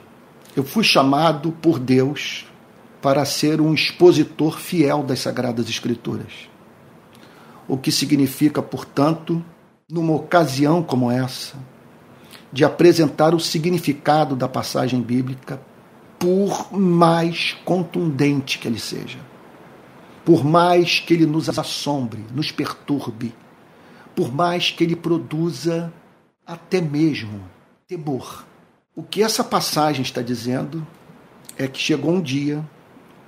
[0.55, 2.47] eu fui chamado por Deus
[3.01, 6.51] para ser um expositor fiel das Sagradas Escrituras.
[7.67, 9.43] O que significa, portanto,
[9.91, 11.57] numa ocasião como essa,
[12.53, 15.61] de apresentar o significado da passagem bíblica,
[16.19, 19.19] por mais contundente que ele seja,
[20.25, 23.35] por mais que ele nos assombre, nos perturbe,
[24.15, 25.93] por mais que ele produza
[26.47, 27.41] até mesmo
[27.89, 28.45] temor.
[28.95, 30.87] O que essa passagem está dizendo
[31.57, 32.65] é que chegou um dia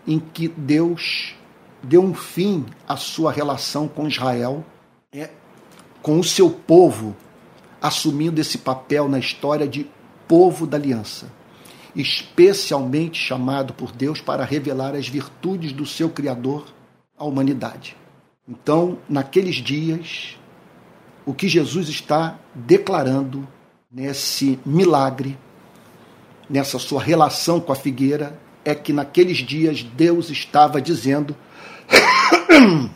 [0.07, 1.35] em que Deus
[1.83, 4.65] deu um fim à sua relação com Israel,
[6.03, 7.17] com o seu povo,
[7.81, 9.89] assumindo esse papel na história de
[10.27, 11.33] povo da aliança,
[11.95, 16.67] especialmente chamado por Deus para revelar as virtudes do seu Criador
[17.17, 17.97] à humanidade.
[18.49, 20.37] Então, naqueles dias,
[21.25, 23.47] o que Jesus está declarando
[23.91, 25.39] nesse milagre,
[26.51, 31.37] nessa sua relação com a figueira, é que naqueles dias Deus estava dizendo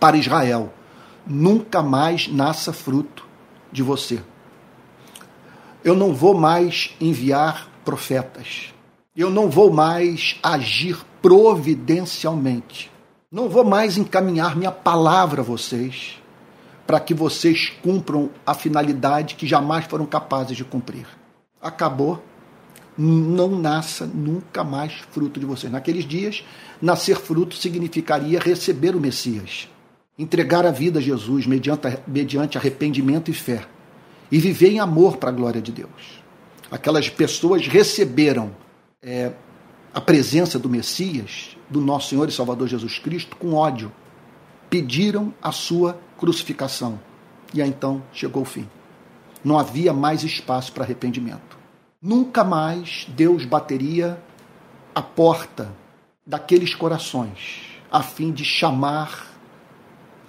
[0.00, 0.72] para Israel:
[1.26, 3.26] nunca mais nasça fruto
[3.70, 4.22] de você.
[5.84, 8.72] Eu não vou mais enviar profetas.
[9.16, 12.90] Eu não vou mais agir providencialmente.
[13.30, 16.20] Não vou mais encaminhar minha palavra a vocês
[16.86, 21.06] para que vocês cumpram a finalidade que jamais foram capazes de cumprir.
[21.60, 22.22] Acabou
[22.96, 25.72] não nasça nunca mais fruto de vocês.
[25.72, 26.44] Naqueles dias,
[26.80, 29.68] nascer fruto significaria receber o Messias,
[30.22, 33.66] entregar a vida a Jesus mediante, mediante arrependimento e fé,
[34.30, 36.22] e viver em amor para a glória de Deus.
[36.70, 38.54] Aquelas pessoas receberam
[39.02, 39.32] é,
[39.92, 43.92] a presença do Messias, do nosso Senhor e Salvador Jesus Cristo, com ódio.
[44.70, 46.98] Pediram a sua crucificação.
[47.52, 48.66] E aí então chegou o fim.
[49.44, 51.58] Não havia mais espaço para arrependimento.
[52.00, 54.18] Nunca mais Deus bateria
[54.94, 55.70] a porta
[56.26, 59.31] daqueles corações a fim de chamar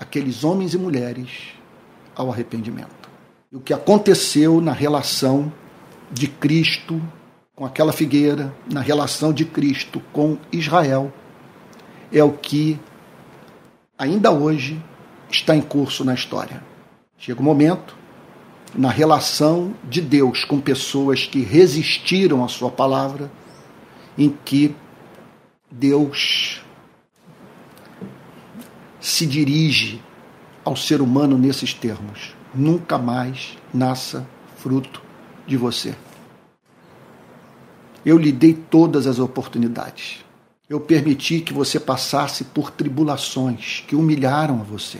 [0.03, 1.29] aqueles homens e mulheres
[2.15, 3.09] ao arrependimento.
[3.51, 5.51] E o que aconteceu na relação
[6.11, 7.01] de Cristo
[7.55, 11.11] com aquela figueira, na relação de Cristo com Israel,
[12.11, 12.79] é o que
[13.97, 14.83] ainda hoje
[15.29, 16.63] está em curso na história.
[17.17, 17.95] Chega o um momento
[18.75, 23.31] na relação de Deus com pessoas que resistiram à sua palavra,
[24.17, 24.75] em que
[25.71, 26.62] Deus
[29.03, 30.01] se dirige
[30.63, 35.01] ao ser humano nesses termos: nunca mais nasça fruto
[35.45, 35.93] de você.
[38.05, 40.23] Eu lhe dei todas as oportunidades.
[40.69, 44.99] Eu permiti que você passasse por tribulações que humilharam a você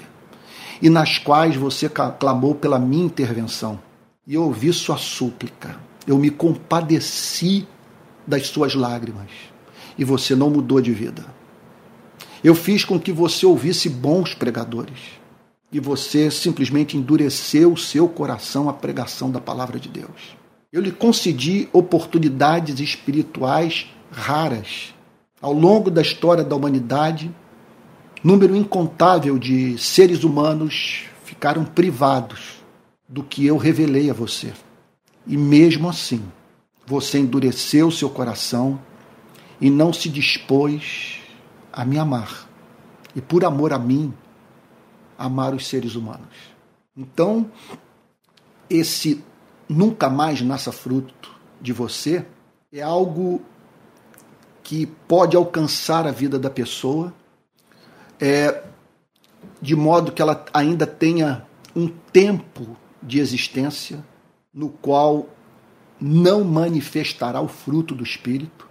[0.81, 3.79] e nas quais você clamou pela minha intervenção.
[4.27, 5.77] E eu ouvi sua súplica.
[6.05, 7.65] Eu me compadeci
[8.27, 9.29] das suas lágrimas.
[9.97, 11.25] E você não mudou de vida.
[12.43, 14.99] Eu fiz com que você ouvisse bons pregadores.
[15.71, 20.35] E você simplesmente endureceu o seu coração à pregação da palavra de Deus.
[20.71, 24.93] Eu lhe concedi oportunidades espirituais raras.
[25.41, 27.33] Ao longo da história da humanidade,
[28.23, 32.61] número incontável de seres humanos ficaram privados
[33.07, 34.53] do que eu revelei a você.
[35.25, 36.21] E mesmo assim,
[36.85, 38.79] você endureceu seu coração
[39.59, 41.22] e não se dispôs
[41.73, 42.47] a me amar.
[43.15, 44.13] E por amor a mim,
[45.17, 46.53] amar os seres humanos.
[46.95, 47.51] Então,
[48.69, 49.23] esse
[49.67, 52.25] nunca mais nasça fruto de você
[52.71, 53.41] é algo
[54.61, 57.13] que pode alcançar a vida da pessoa
[58.19, 58.63] é,
[59.61, 64.03] de modo que ela ainda tenha um tempo de existência
[64.53, 65.27] no qual
[65.99, 68.69] não manifestará o fruto do Espírito,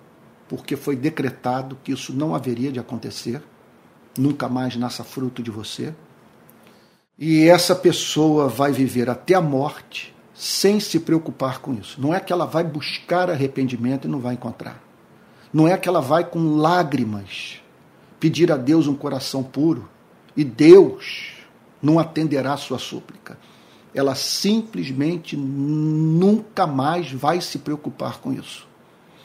[0.53, 3.43] porque foi decretado que isso não haveria de acontecer,
[4.19, 5.95] nunca mais nasça fruto de você.
[7.19, 11.99] E essa pessoa vai viver até a morte sem se preocupar com isso.
[11.99, 14.79] Não é que ela vai buscar arrependimento e não vai encontrar.
[15.51, 17.63] Não é que ela vai com lágrimas
[18.21, 19.89] pedir a Deus um coração puro
[20.37, 21.33] e Deus
[21.81, 23.39] não atenderá a sua súplica.
[23.95, 28.69] Ela simplesmente nunca mais vai se preocupar com isso.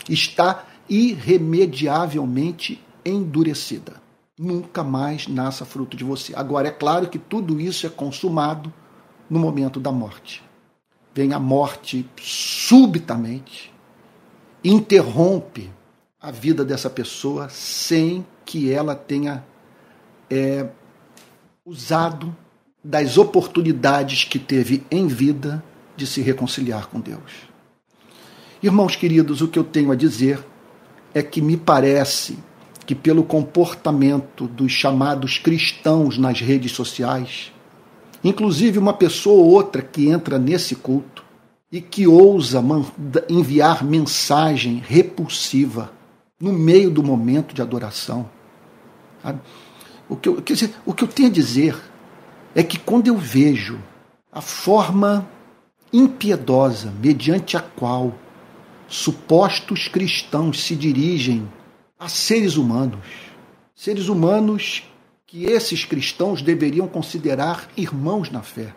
[0.08, 4.02] Está irremediavelmente endurecida.
[4.38, 6.34] Nunca mais nasça fruto de você.
[6.36, 8.72] Agora, é claro que tudo isso é consumado
[9.30, 10.44] no momento da morte.
[11.14, 13.74] Vem a morte subitamente,
[14.64, 15.72] interrompe
[16.22, 19.44] a vida dessa pessoa sem que ela tenha
[20.30, 20.70] é,
[21.66, 22.36] usado
[22.84, 25.64] das oportunidades que teve em vida
[25.96, 27.48] de se reconciliar com Deus.
[28.62, 30.44] Irmãos queridos, o que eu tenho a dizer
[31.14, 32.38] é que me parece
[32.86, 37.52] que, pelo comportamento dos chamados cristãos nas redes sociais,
[38.24, 41.24] inclusive uma pessoa ou outra que entra nesse culto
[41.72, 42.64] e que ousa
[43.30, 45.92] enviar mensagem repulsiva
[46.40, 48.30] no meio do momento de adoração.
[50.08, 51.76] O que, eu, dizer, o que eu tenho a dizer
[52.56, 53.80] é que quando eu vejo
[54.32, 55.28] a forma
[55.92, 58.14] impiedosa mediante a qual
[58.88, 61.48] supostos cristãos se dirigem
[62.00, 63.06] a seres humanos,
[63.76, 64.84] seres humanos
[65.26, 68.74] que esses cristãos deveriam considerar irmãos na fé,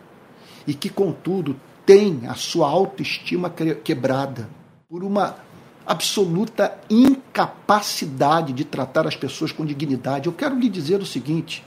[0.67, 4.49] e que, contudo, têm a sua autoestima quebrada
[4.89, 5.37] por uma
[5.85, 10.27] absoluta incapacidade de tratar as pessoas com dignidade.
[10.27, 11.63] Eu quero lhe dizer o seguinte: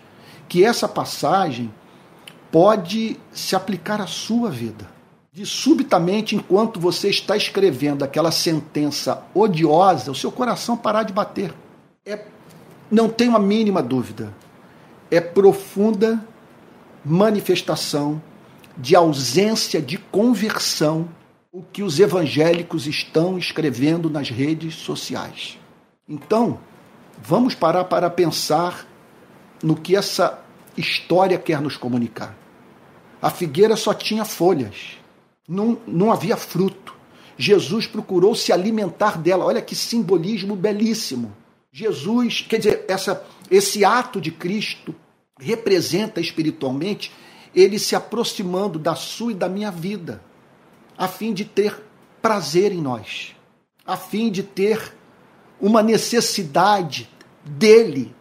[0.48, 1.72] que essa passagem
[2.52, 4.93] pode se aplicar à sua vida.
[5.34, 11.52] De subitamente, enquanto você está escrevendo aquela sentença odiosa, o seu coração parar de bater.
[12.06, 12.24] É,
[12.88, 14.32] não tenho a mínima dúvida.
[15.10, 16.24] É profunda
[17.04, 18.22] manifestação
[18.76, 21.08] de ausência de conversão
[21.50, 25.58] o que os evangélicos estão escrevendo nas redes sociais.
[26.08, 26.60] Então,
[27.20, 28.86] vamos parar para pensar
[29.60, 30.38] no que essa
[30.76, 32.36] história quer nos comunicar.
[33.20, 35.02] A figueira só tinha folhas,
[35.48, 36.94] não, não havia fruto.
[37.36, 39.44] Jesus procurou se alimentar dela.
[39.44, 41.34] Olha que simbolismo belíssimo.
[41.72, 44.94] Jesus, quer dizer, essa, esse ato de Cristo
[45.38, 47.12] representa espiritualmente
[47.54, 50.22] ele se aproximando da sua e da minha vida
[50.96, 51.82] a fim de ter
[52.22, 53.34] prazer em nós,
[53.84, 54.94] a fim de ter
[55.60, 57.08] uma necessidade
[57.44, 58.14] dele,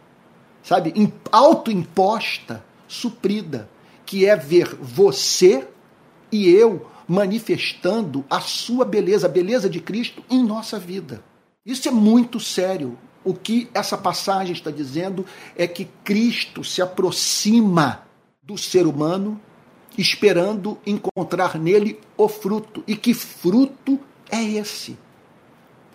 [0.62, 0.92] sabe,
[1.30, 3.68] autoimposta, suprida,
[4.04, 5.66] que é ver você
[6.30, 11.22] e eu manifestando a sua beleza, a beleza de Cristo em nossa vida.
[11.64, 12.98] Isso é muito sério.
[13.24, 15.24] O que essa passagem está dizendo
[15.56, 18.02] é que Cristo se aproxima
[18.42, 19.40] do ser humano
[19.96, 22.82] esperando encontrar nele o fruto.
[22.86, 23.98] E que fruto
[24.30, 24.98] é esse?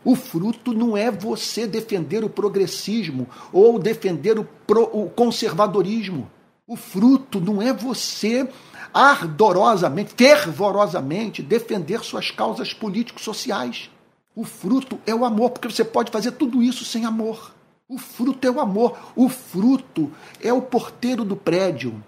[0.03, 6.29] O fruto não é você defender o progressismo ou defender o, pro, o conservadorismo.
[6.69, 8.47] O fruto não é você
[8.93, 13.89] ardorosamente, fervorosamente defender suas causas político-sociais.
[14.35, 17.55] O fruto é o amor, porque você pode fazer tudo isso sem amor.
[17.87, 18.95] O fruto é o amor.
[19.15, 22.03] O fruto é o porteiro do prédio,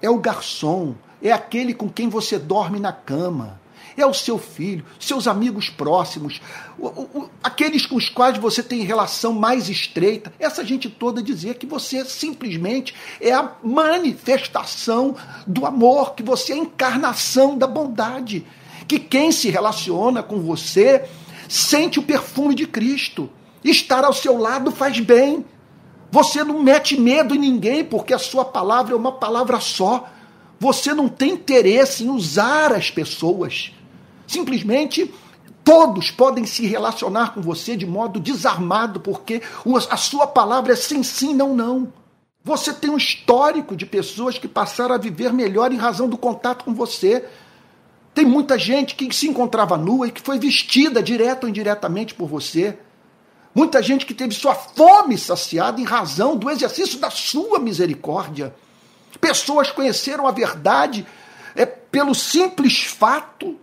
[0.00, 3.60] é o garçom, é aquele com quem você dorme na cama,
[3.96, 6.40] é o seu filho, seus amigos próximos,
[6.78, 10.32] o, o, aqueles com os quais você tem relação mais estreita.
[10.38, 16.56] Essa gente toda dizia que você simplesmente é a manifestação do amor, que você é
[16.56, 18.46] a encarnação da bondade,
[18.86, 21.08] que quem se relaciona com você
[21.48, 23.30] sente o perfume de Cristo.
[23.64, 25.44] Estar ao seu lado faz bem.
[26.10, 30.08] Você não mete medo em ninguém, porque a sua palavra é uma palavra só.
[30.58, 33.72] Você não tem interesse em usar as pessoas.
[34.26, 35.12] Simplesmente
[35.62, 39.42] todos podem se relacionar com você de modo desarmado, porque
[39.90, 41.92] a sua palavra é sim, sim, não, não.
[42.44, 46.64] Você tem um histórico de pessoas que passaram a viver melhor em razão do contato
[46.64, 47.24] com você.
[48.14, 52.28] Tem muita gente que se encontrava nua e que foi vestida direto ou indiretamente por
[52.28, 52.78] você.
[53.52, 58.54] Muita gente que teve sua fome saciada em razão do exercício da sua misericórdia.
[59.20, 61.04] Pessoas conheceram a verdade
[61.56, 63.58] é pelo simples fato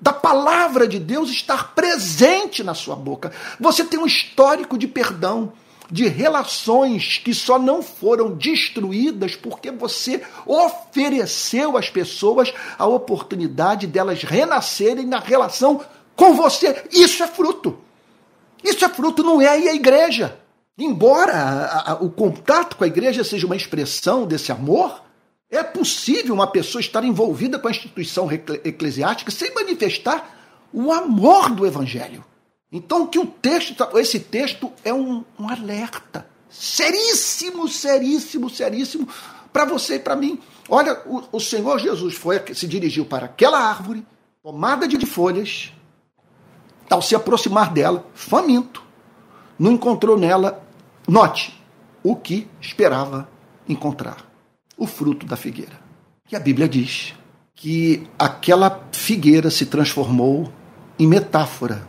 [0.00, 3.32] da palavra de Deus estar presente na sua boca.
[3.58, 5.52] Você tem um histórico de perdão,
[5.90, 14.22] de relações que só não foram destruídas porque você ofereceu às pessoas a oportunidade delas
[14.22, 15.80] renascerem na relação
[16.14, 16.84] com você.
[16.92, 17.78] Isso é fruto.
[18.64, 20.38] Isso é fruto, não é aí a igreja.
[20.78, 25.02] Embora a, a, o contato com a igreja seja uma expressão desse amor,
[25.50, 30.36] é possível uma pessoa estar envolvida com a instituição eclesiástica sem manifestar
[30.72, 32.24] o amor do evangelho.
[32.70, 39.08] Então, que o texto, esse texto é um, um alerta seríssimo, seríssimo, seríssimo
[39.52, 40.40] para você e para mim.
[40.68, 44.04] Olha, o, o, Senhor Jesus foi se dirigiu para aquela árvore
[44.42, 45.72] tomada de folhas,
[46.90, 48.82] ao se aproximar dela, faminto,
[49.58, 50.62] não encontrou nela
[51.08, 51.56] Note
[52.02, 53.28] o que esperava
[53.68, 54.26] encontrar:
[54.76, 55.80] o fruto da figueira.
[56.30, 57.14] E a Bíblia diz
[57.54, 60.52] que aquela figueira se transformou
[60.98, 61.86] em metáfora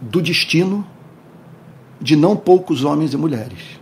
[0.00, 0.86] do destino
[2.00, 3.80] de não poucos homens e mulheres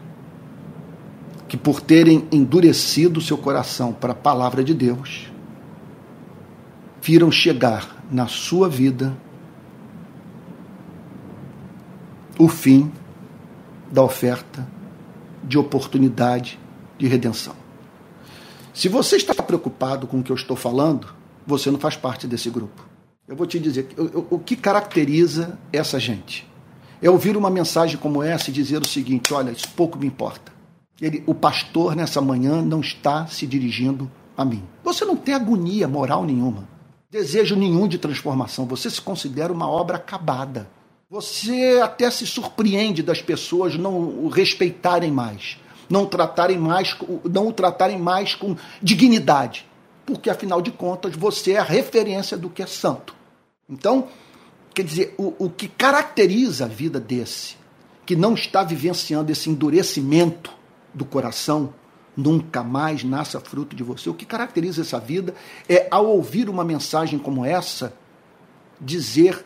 [1.48, 5.30] que, por terem endurecido seu coração para a palavra de Deus,
[7.02, 9.14] viram chegar na sua vida
[12.38, 12.90] o fim
[13.90, 14.66] da oferta
[15.44, 16.58] de oportunidade
[17.02, 17.56] de redenção.
[18.72, 21.12] Se você está preocupado com o que eu estou falando,
[21.44, 22.86] você não faz parte desse grupo.
[23.26, 23.88] Eu vou te dizer
[24.30, 26.48] o que caracteriza essa gente.
[27.02, 30.52] É ouvir uma mensagem como essa e dizer o seguinte: olha, isso pouco me importa.
[31.00, 34.62] Ele, o pastor nessa manhã não está se dirigindo a mim.
[34.84, 36.68] Você não tem agonia moral nenhuma,
[37.10, 38.64] desejo nenhum de transformação.
[38.66, 40.70] Você se considera uma obra acabada.
[41.10, 47.52] Você até se surpreende das pessoas não o respeitarem mais, não tratarem mais, não o
[47.52, 49.66] tratarem mais com dignidade,
[50.06, 53.14] porque afinal de contas você é a referência do que é santo.
[53.68, 54.08] Então,
[54.74, 57.56] quer dizer, o, o que caracteriza a vida desse,
[58.04, 60.52] que não está vivenciando esse endurecimento
[60.92, 61.72] do coração,
[62.16, 64.10] nunca mais nasça fruto de você.
[64.10, 65.34] O que caracteriza essa vida
[65.68, 67.94] é, ao ouvir uma mensagem como essa,
[68.80, 69.44] dizer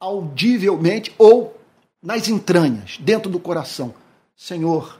[0.00, 1.56] audivelmente ou
[2.02, 3.94] nas entranhas, dentro do coração:
[4.36, 4.98] Senhor,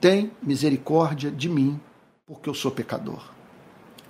[0.00, 1.80] tem misericórdia de mim,
[2.26, 3.30] porque eu sou pecador.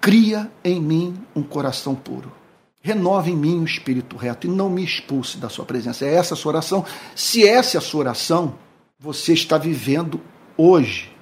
[0.00, 2.32] Cria em mim um coração puro.
[2.80, 6.04] Renova em mim um espírito reto e não me expulse da sua presença.
[6.04, 6.84] É essa a sua oração.
[7.14, 8.54] Se essa é a sua oração,
[8.98, 10.20] você está vivendo
[10.56, 11.12] hoje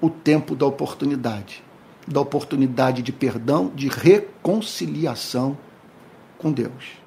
[0.00, 1.64] o tempo da oportunidade
[2.08, 5.58] da oportunidade de perdão, de reconciliação
[6.38, 7.04] com Deus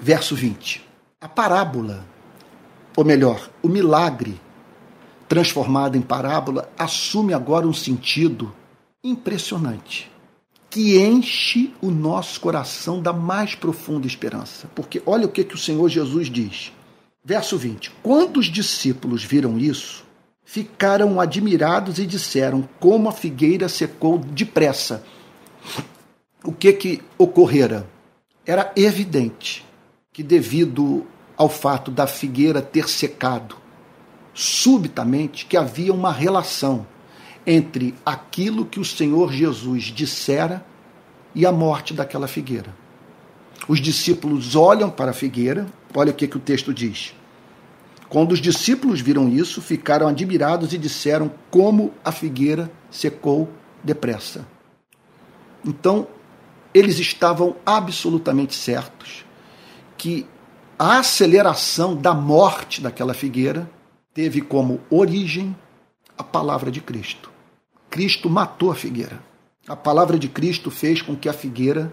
[0.00, 0.88] verso 20.
[1.20, 2.04] A parábola,
[2.96, 4.40] ou melhor, o milagre
[5.30, 8.52] transformado em parábola, assume agora um sentido
[9.02, 10.10] impressionante,
[10.68, 14.68] que enche o nosso coração da mais profunda esperança.
[14.74, 16.72] Porque olha o que, que o Senhor Jesus diz.
[17.24, 20.04] Verso 20: Quando os discípulos viram isso,
[20.44, 25.04] ficaram admirados e disseram: Como a figueira secou depressa.
[26.42, 27.88] O que que ocorrera?
[28.44, 29.64] Era evidente
[30.12, 31.06] que, devido
[31.36, 33.59] ao fato da figueira ter secado
[34.34, 36.86] subitamente, que havia uma relação
[37.46, 40.64] entre aquilo que o Senhor Jesus dissera
[41.34, 42.74] e a morte daquela figueira.
[43.68, 47.14] Os discípulos olham para a figueira, olha o que, que o texto diz.
[48.08, 53.48] Quando os discípulos viram isso, ficaram admirados e disseram como a figueira secou
[53.84, 54.46] depressa.
[55.64, 56.08] Então,
[56.72, 59.24] eles estavam absolutamente certos
[59.96, 60.26] que
[60.78, 63.70] a aceleração da morte daquela figueira
[64.12, 65.56] teve como origem
[66.16, 67.30] a palavra de Cristo.
[67.88, 69.22] Cristo matou a figueira.
[69.66, 71.92] A palavra de Cristo fez com que a figueira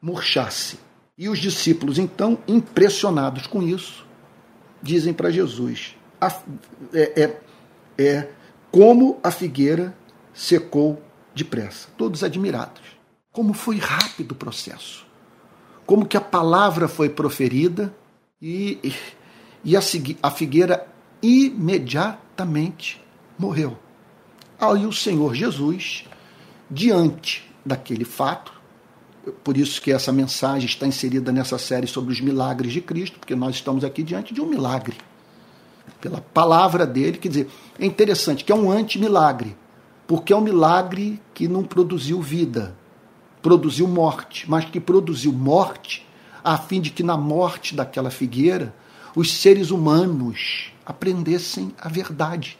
[0.00, 0.78] murchasse.
[1.16, 4.06] E os discípulos, então, impressionados com isso,
[4.82, 5.96] dizem para Jesus:
[6.92, 7.40] é, é,
[7.98, 8.28] é
[8.70, 9.96] como a figueira
[10.32, 11.02] secou
[11.34, 11.88] depressa.
[11.96, 12.82] Todos admirados.
[13.32, 15.08] Como foi rápido o processo
[15.88, 17.90] como que a palavra foi proferida
[18.42, 18.92] e,
[19.64, 19.80] e a,
[20.22, 20.86] a figueira
[21.22, 23.00] imediatamente
[23.38, 23.76] morreu.
[24.60, 26.04] Aí o Senhor Jesus,
[26.70, 28.52] diante daquele fato,
[29.44, 33.34] por isso que essa mensagem está inserida nessa série sobre os milagres de Cristo, porque
[33.34, 34.96] nós estamos aqui diante de um milagre.
[36.00, 39.56] Pela palavra dele, quer dizer, é interessante que é um anti-milagre,
[40.06, 42.76] porque é um milagre que não produziu vida,
[43.42, 46.06] produziu morte, mas que produziu morte
[46.42, 48.74] a fim de que na morte daquela figueira
[49.14, 52.58] os seres humanos aprendessem a verdade.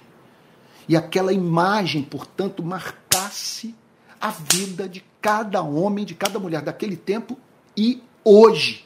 [0.86, 3.74] E aquela imagem, portanto, marcasse
[4.20, 7.38] a vida de cada homem, de cada mulher daquele tempo
[7.74, 8.84] e hoje.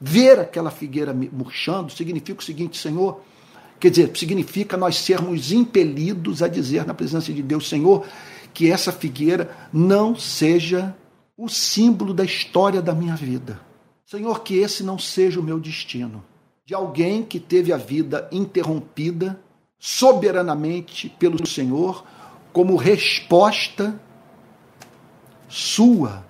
[0.00, 3.20] Ver aquela figueira murchando significa o seguinte, Senhor,
[3.78, 8.06] quer dizer, significa nós sermos impelidos a dizer na presença de Deus, Senhor,
[8.54, 10.96] que essa figueira não seja
[11.36, 13.60] o símbolo da história da minha vida.
[14.06, 16.24] Senhor, que esse não seja o meu destino.
[16.66, 19.40] De alguém que teve a vida interrompida
[19.78, 22.04] soberanamente pelo Senhor,
[22.52, 24.00] como resposta
[25.48, 26.26] sua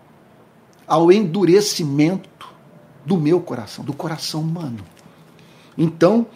[0.87, 2.55] ao endurecimento
[3.05, 4.85] do meu coração, do coração humano.
[5.77, 6.27] Então,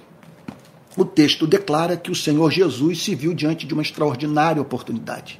[0.96, 5.38] o texto declara que o Senhor Jesus se viu diante de uma extraordinária oportunidade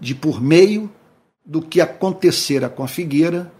[0.00, 0.90] de, por meio
[1.44, 3.52] do que acontecera com a figueira,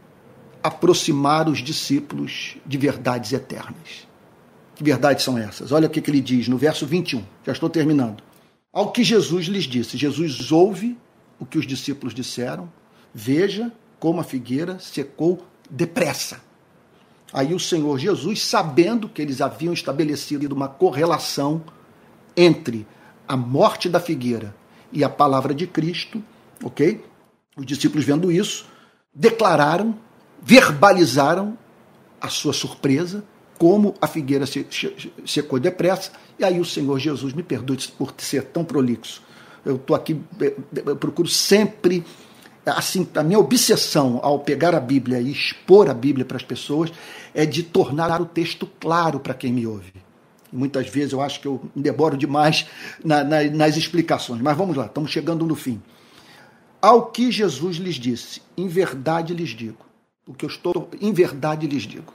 [0.68, 4.06] aproximar os discípulos de verdades eternas.
[4.74, 5.72] Que verdades são essas?
[5.72, 8.22] Olha o que, ele diz no verso 21, já estou terminando.
[8.72, 10.96] Ao que Jesus lhes disse, Jesus ouve
[11.38, 12.70] o que os discípulos disseram,
[13.12, 16.40] veja como a figueira secou depressa.
[17.32, 21.62] Aí o Senhor Jesus, sabendo que eles haviam estabelecido uma correlação
[22.36, 22.86] entre
[23.26, 24.54] a morte da figueira
[24.92, 26.22] e a palavra de Cristo,
[26.62, 27.04] ok?
[27.56, 28.66] Os discípulos vendo isso,
[29.14, 29.98] declararam,
[30.42, 31.56] verbalizaram
[32.20, 33.24] a sua surpresa,
[33.58, 34.44] como a figueira
[35.26, 39.22] secou depressa, e aí o Senhor Jesus me perdoe por ser tão prolixo.
[39.64, 40.20] Eu estou aqui,
[40.86, 42.04] eu procuro sempre
[42.64, 46.92] assim, a minha obsessão ao pegar a Bíblia e expor a Bíblia para as pessoas
[47.34, 49.92] é de tornar o texto claro para quem me ouve.
[50.52, 52.66] Muitas vezes eu acho que eu demoro demais
[53.04, 55.80] na, na, nas explicações, mas vamos lá, estamos chegando no fim.
[56.80, 59.87] Ao que Jesus lhes disse, em verdade lhes digo,
[60.28, 62.12] o que eu estou, em verdade lhes digo,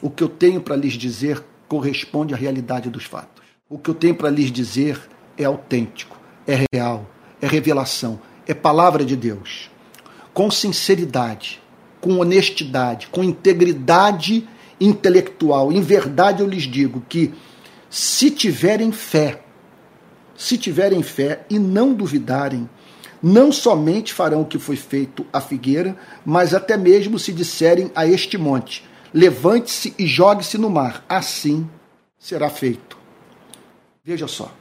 [0.00, 3.42] o que eu tenho para lhes dizer corresponde à realidade dos fatos.
[3.68, 5.00] O que eu tenho para lhes dizer
[5.36, 6.16] é autêntico,
[6.46, 7.10] é real,
[7.42, 9.68] é revelação, é palavra de Deus.
[10.32, 11.60] Com sinceridade,
[12.00, 14.48] com honestidade, com integridade
[14.80, 17.34] intelectual, em verdade eu lhes digo que
[17.90, 19.42] se tiverem fé,
[20.36, 22.68] se tiverem fé e não duvidarem,
[23.26, 25.96] não somente farão o que foi feito à figueira,
[26.26, 31.66] mas até mesmo se disserem a este monte: levante-se e jogue-se no mar, assim
[32.18, 32.98] será feito.
[34.04, 34.54] Veja só,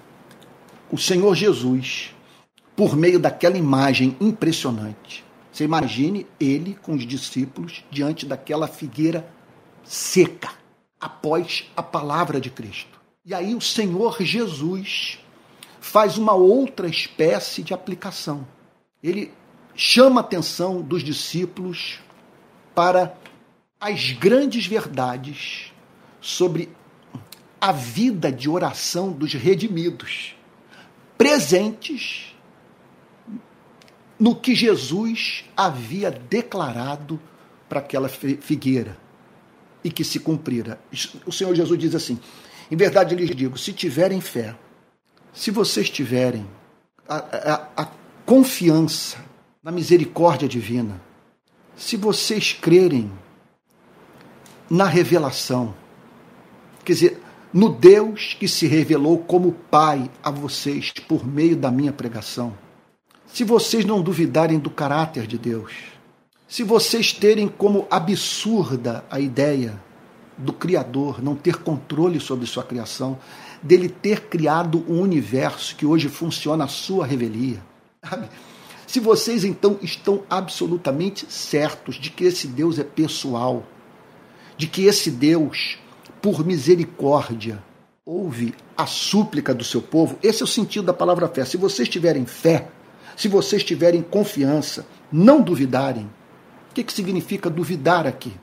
[0.89, 2.15] o Senhor Jesus
[2.73, 5.25] por meio daquela imagem impressionante.
[5.51, 9.29] Você imagine ele com os discípulos diante daquela figueira
[9.83, 10.49] seca,
[10.99, 12.97] após a palavra de Cristo.
[13.25, 15.19] E aí o Senhor Jesus
[15.81, 18.47] faz uma outra espécie de aplicação.
[19.03, 19.33] Ele
[19.75, 21.99] chama a atenção dos discípulos
[22.73, 23.15] para
[23.79, 25.73] as grandes verdades
[26.21, 26.69] sobre
[27.59, 30.35] a vida de oração dos redimidos,
[31.17, 32.33] presentes
[34.17, 37.19] no que Jesus havia declarado
[37.67, 38.97] para aquela figueira
[39.83, 40.79] e que se cumprira.
[41.25, 42.17] O Senhor Jesus diz assim:
[42.71, 44.55] em verdade lhes digo, se tiverem fé,
[45.33, 46.47] se vocês tiverem
[47.07, 47.85] a, a, a
[48.25, 49.17] confiança
[49.61, 51.01] na misericórdia divina,
[51.75, 53.11] se vocês crerem
[54.69, 55.73] na revelação,
[56.83, 57.21] quer dizer,
[57.53, 62.53] no Deus que se revelou como Pai a vocês por meio da minha pregação,
[63.27, 65.73] se vocês não duvidarem do caráter de Deus,
[66.47, 69.81] se vocês terem como absurda a ideia
[70.37, 73.17] do Criador não ter controle sobre sua criação,
[73.61, 77.61] dele ter criado um universo que hoje funciona à sua revelia.
[78.85, 83.65] Se vocês então estão absolutamente certos de que esse Deus é pessoal,
[84.55, 85.79] de que esse Deus,
[86.21, 87.63] por misericórdia,
[88.05, 91.45] ouve a súplica do seu povo, esse é o sentido da palavra fé.
[91.45, 92.67] Se vocês tiverem fé,
[93.15, 96.05] se vocês tiverem confiança, não duvidarem.
[96.69, 98.33] O que, que significa duvidar aqui?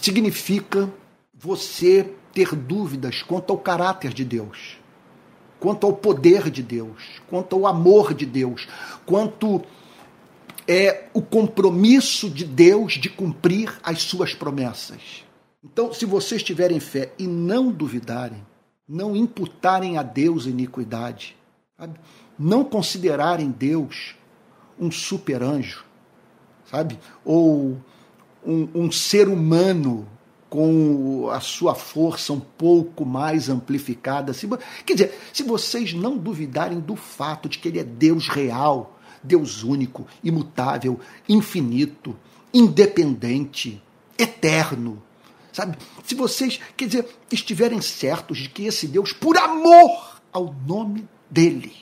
[0.00, 0.88] Significa
[1.34, 4.78] você ter dúvidas quanto ao caráter de Deus,
[5.62, 8.66] quanto ao poder de Deus, quanto ao amor de Deus,
[9.06, 9.62] quanto
[10.66, 15.24] é o compromisso de Deus de cumprir as suas promessas.
[15.62, 18.44] Então, se vocês tiverem fé e não duvidarem,
[18.88, 21.36] não imputarem a Deus iniquidade,
[21.78, 21.94] sabe?
[22.36, 24.16] não considerarem Deus
[24.76, 25.84] um super anjo,
[26.68, 26.98] sabe?
[27.24, 27.80] Ou
[28.44, 30.08] um, um ser humano
[30.52, 34.34] com a sua força um pouco mais amplificada.
[34.84, 39.62] Quer dizer, se vocês não duvidarem do fato de que Ele é Deus real, Deus
[39.62, 42.14] único, imutável, infinito,
[42.52, 43.82] independente,
[44.18, 45.02] eterno,
[45.54, 45.78] sabe?
[46.04, 51.72] Se vocês, quer dizer, estiverem certos de que esse Deus, por amor ao nome dele,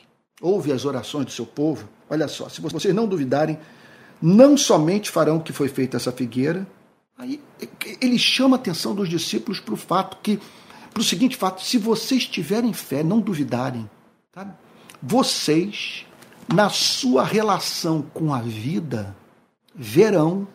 [0.41, 3.59] ouve as orações do seu povo, olha só, se vocês não duvidarem,
[4.23, 6.65] não somente farão o que foi feito essa figueira,
[7.21, 7.39] aí
[8.01, 10.41] ele chama a atenção dos discípulos para o fato que,
[10.91, 13.89] para o seguinte fato, se vocês tiverem fé, não duvidarem,
[15.03, 16.07] vocês,
[16.49, 19.15] na sua relação com a vida,
[19.75, 20.49] verão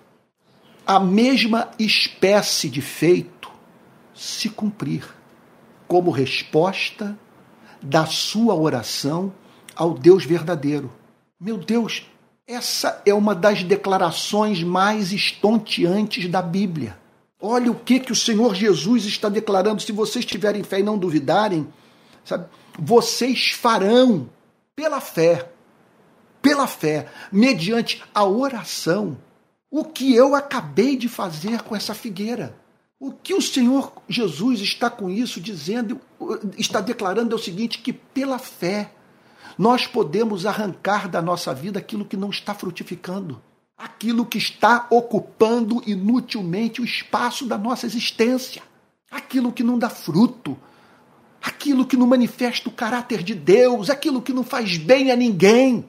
[0.87, 3.51] a mesma espécie de feito
[4.13, 5.07] se cumprir,
[5.87, 7.17] como resposta
[7.79, 9.31] da sua oração
[9.75, 10.91] ao Deus verdadeiro.
[11.39, 12.07] Meu Deus,
[12.47, 16.97] essa é uma das declarações mais estonteantes da Bíblia.
[17.41, 19.81] Olha o que, que o Senhor Jesus está declarando.
[19.81, 21.67] Se vocês tiverem fé e não duvidarem,
[22.23, 24.29] sabe, vocês farão
[24.75, 25.49] pela fé,
[26.41, 29.17] pela fé, mediante a oração,
[29.71, 32.55] o que eu acabei de fazer com essa figueira.
[32.99, 35.99] O que o Senhor Jesus está com isso dizendo,
[36.57, 38.91] está declarando é o seguinte: que pela fé
[39.57, 43.41] nós podemos arrancar da nossa vida aquilo que não está frutificando.
[43.77, 48.61] aquilo que está ocupando inutilmente o espaço da nossa existência,
[49.11, 50.57] aquilo que não dá fruto,
[51.41, 55.85] aquilo que não manifesta o caráter de Deus, aquilo que não faz bem a ninguém.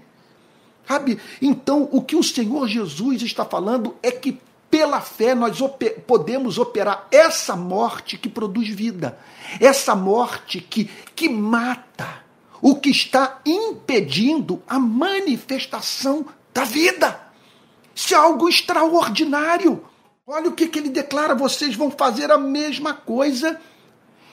[0.86, 1.18] Sabe?
[1.40, 4.38] Então, o que o Senhor Jesus está falando é que
[4.70, 5.58] pela fé nós
[6.06, 9.18] podemos operar essa morte que produz vida,
[9.60, 12.24] essa morte que, que mata,
[12.60, 17.20] o que está impedindo a manifestação da vida.
[17.94, 19.84] Isso é algo extraordinário.
[20.26, 23.60] Olha o que, que ele declara: vocês vão fazer a mesma coisa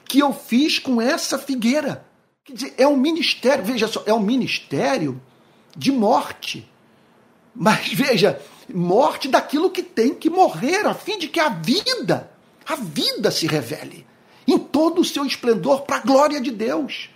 [0.06, 2.04] que eu fiz com essa figueira.
[2.44, 5.20] Quer dizer, é um ministério, veja só, é um ministério
[5.76, 6.70] de morte.
[7.54, 8.40] Mas veja,
[8.72, 12.30] morte daquilo que tem que morrer, a fim de que a vida,
[12.66, 14.06] a vida se revele
[14.46, 17.08] em todo o seu esplendor para a glória de Deus.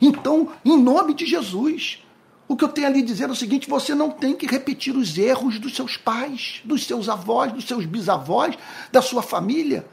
[0.00, 2.02] Então, em nome de Jesus,
[2.46, 5.18] o que eu tenho ali dizer é o seguinte: você não tem que repetir os
[5.18, 8.56] erros dos seus pais, dos seus avós, dos seus bisavós,
[8.90, 9.86] da sua família.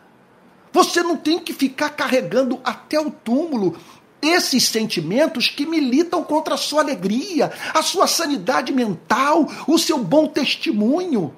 [0.71, 3.77] Você não tem que ficar carregando até o túmulo
[4.21, 10.27] esses sentimentos que militam contra a sua alegria, a sua sanidade mental, o seu bom
[10.27, 11.35] testemunho.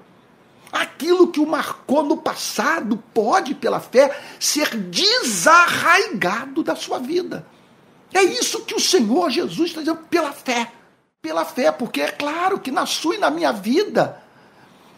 [0.72, 7.46] Aquilo que o marcou no passado pode, pela fé, ser desarraigado da sua vida.
[8.18, 10.72] É isso que o Senhor Jesus está dizendo pela fé.
[11.22, 14.22] Pela fé, porque é claro que na sua e na minha vida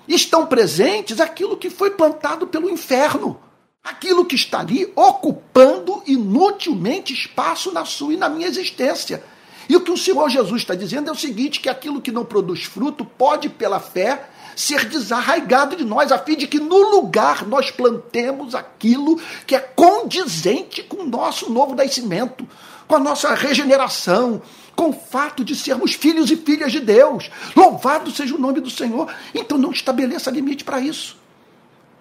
[0.08, 3.40] estão presentes aquilo que foi plantado pelo inferno
[3.84, 9.24] aquilo que está ali ocupando inutilmente espaço na sua e na minha existência.
[9.68, 12.26] E o que o Senhor Jesus está dizendo é o seguinte: que aquilo que não
[12.26, 17.46] produz fruto pode, pela fé, ser desarraigado de nós, a fim de que no lugar
[17.46, 22.48] nós plantemos aquilo que é condizente com o nosso novo nascimento,
[22.90, 24.42] com a nossa regeneração,
[24.76, 27.30] com o fato de sermos filhos e filhas de Deus.
[27.56, 29.08] Louvado seja o nome do Senhor.
[29.34, 31.16] Então não estabeleça limite para isso.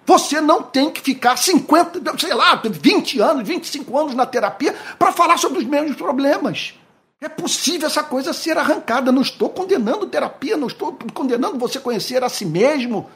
[0.07, 5.11] Você não tem que ficar 50, sei lá, 20 anos, 25 anos na terapia para
[5.11, 6.73] falar sobre os mesmos problemas.
[7.21, 9.11] É possível essa coisa ser arrancada.
[9.11, 13.07] Não estou condenando terapia, não estou condenando você conhecer a si mesmo.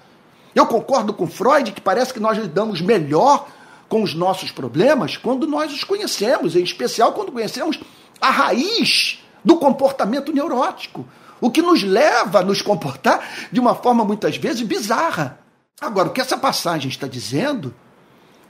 [0.54, 3.48] Eu concordo com Freud que parece que nós lidamos melhor
[3.94, 7.80] com os nossos problemas quando nós os conhecemos, em especial quando conhecemos
[8.20, 11.08] a raiz do comportamento neurótico,
[11.40, 15.40] o que nos leva a nos comportar de uma forma muitas vezes bizarra.
[15.80, 17.72] Agora, o que essa passagem está dizendo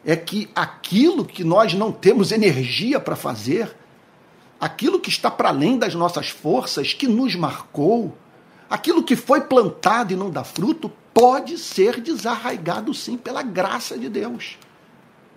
[0.06, 3.76] é que aquilo que nós não temos energia para fazer,
[4.62, 8.18] aquilo que está para além das nossas forças, que nos marcou,
[8.70, 14.08] aquilo que foi plantado e não dá fruto, pode ser desarraigado sim pela graça de
[14.08, 14.58] Deus.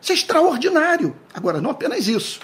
[0.07, 1.17] Isso é extraordinário.
[1.35, 2.39] Agora, não apenas isso.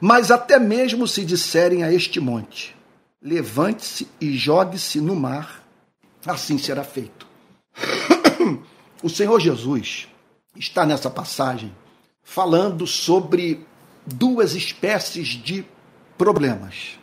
[0.00, 2.74] Mas até mesmo se disserem a este monte:
[3.22, 5.62] levante-se e jogue-se no mar,
[6.26, 7.26] assim será feito.
[9.00, 10.08] O Senhor Jesus
[10.56, 11.72] está nessa passagem
[12.24, 13.64] falando sobre
[14.04, 15.64] duas espécies de
[16.16, 16.98] problemas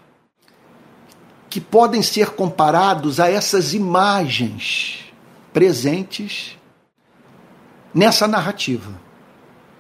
[1.50, 5.06] que podem ser comparados a essas imagens
[5.54, 6.58] presentes
[7.94, 9.05] nessa narrativa,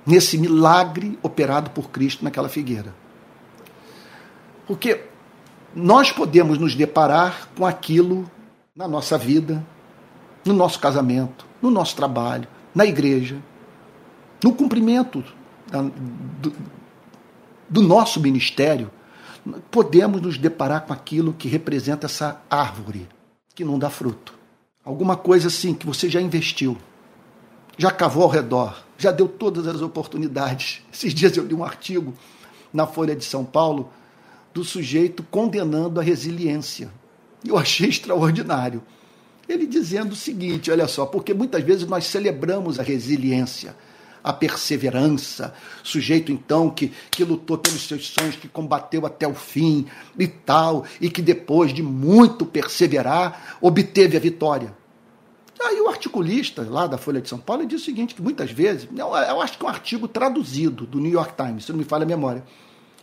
[0.06, 2.94] nesse milagre operado por Cristo naquela figueira.
[4.68, 5.04] Porque
[5.76, 8.30] nós podemos nos deparar com aquilo
[8.76, 9.66] na nossa vida,
[10.46, 13.38] no nosso casamento, no nosso trabalho, na igreja,
[14.44, 15.24] no cumprimento
[15.68, 16.54] da, do,
[17.70, 18.92] do nosso ministério,
[19.72, 23.08] podemos nos deparar com aquilo que representa essa árvore
[23.54, 24.34] que não dá fruto.
[24.84, 26.78] Alguma coisa assim que você já investiu,
[27.78, 30.82] já cavou ao redor, já deu todas as oportunidades.
[30.94, 32.14] Esses dias eu li um artigo
[32.74, 33.90] na Folha de São Paulo
[34.54, 36.90] do sujeito condenando a resiliência.
[37.46, 38.82] Eu achei extraordinário.
[39.48, 43.76] Ele dizendo o seguinte: olha só, porque muitas vezes nós celebramos a resiliência,
[44.24, 49.86] a perseverança, sujeito então que, que lutou pelos seus sonhos, que combateu até o fim
[50.18, 54.74] e tal, e que depois de muito perseverar obteve a vitória.
[55.66, 58.88] Aí o articulista lá da Folha de São Paulo diz o seguinte: que muitas vezes,
[58.96, 61.86] eu, eu acho que é um artigo traduzido do New York Times, se não me
[61.86, 62.44] falha a memória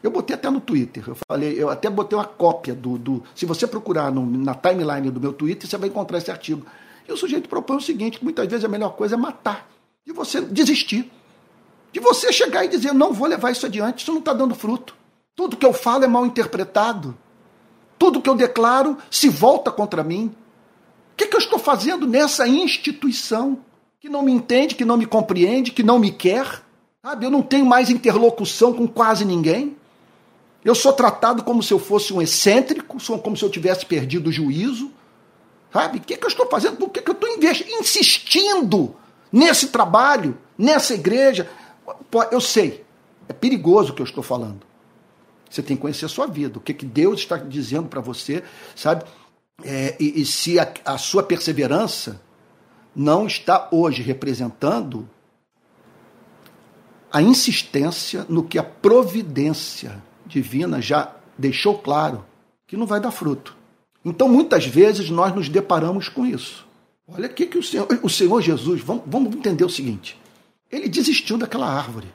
[0.02, 1.04] eu botei até no Twitter.
[1.06, 2.98] Eu falei, eu até botei uma cópia do.
[2.98, 6.66] do se você procurar no, na timeline do meu Twitter, você vai encontrar esse artigo.
[7.08, 9.68] E o sujeito propõe o seguinte: que muitas vezes a melhor coisa é matar.
[10.04, 11.10] De você desistir.
[11.92, 14.96] De você chegar e dizer, não vou levar isso adiante, isso não está dando fruto.
[15.36, 17.16] Tudo que eu falo é mal interpretado.
[17.98, 20.34] Tudo que eu declaro se volta contra mim.
[21.12, 23.58] O que, que eu estou fazendo nessa instituição
[24.00, 26.62] que não me entende, que não me compreende, que não me quer?
[27.04, 29.76] Sabe, eu não tenho mais interlocução com quase ninguém.
[30.64, 34.32] Eu sou tratado como se eu fosse um excêntrico, como se eu tivesse perdido o
[34.32, 34.90] juízo.
[35.72, 35.98] Sabe?
[35.98, 36.76] O que, que eu estou fazendo?
[36.76, 37.28] Por que, que eu estou
[37.80, 38.94] insistindo
[39.32, 41.50] nesse trabalho, nessa igreja?
[42.30, 42.84] Eu sei,
[43.28, 44.60] é perigoso o que eu estou falando.
[45.50, 48.42] Você tem que conhecer a sua vida, o que, que Deus está dizendo para você,
[48.74, 49.04] sabe?
[49.64, 52.20] É, e, e, se a, a sua perseverança
[52.94, 55.08] não está hoje representando
[57.12, 62.24] a insistência no que a providência divina já deixou claro
[62.66, 63.56] que não vai dar fruto.
[64.04, 66.66] Então, muitas vezes, nós nos deparamos com isso.
[67.06, 70.18] Olha aqui que o Senhor, o Senhor Jesus, vamos, vamos entender o seguinte:
[70.70, 72.08] ele desistiu daquela árvore.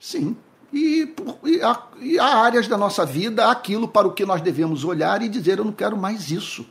[0.00, 0.36] Sim.
[0.72, 1.12] E,
[1.44, 5.22] e, há, e há áreas da nossa vida, aquilo para o que nós devemos olhar
[5.22, 6.66] e dizer: eu não quero mais isso.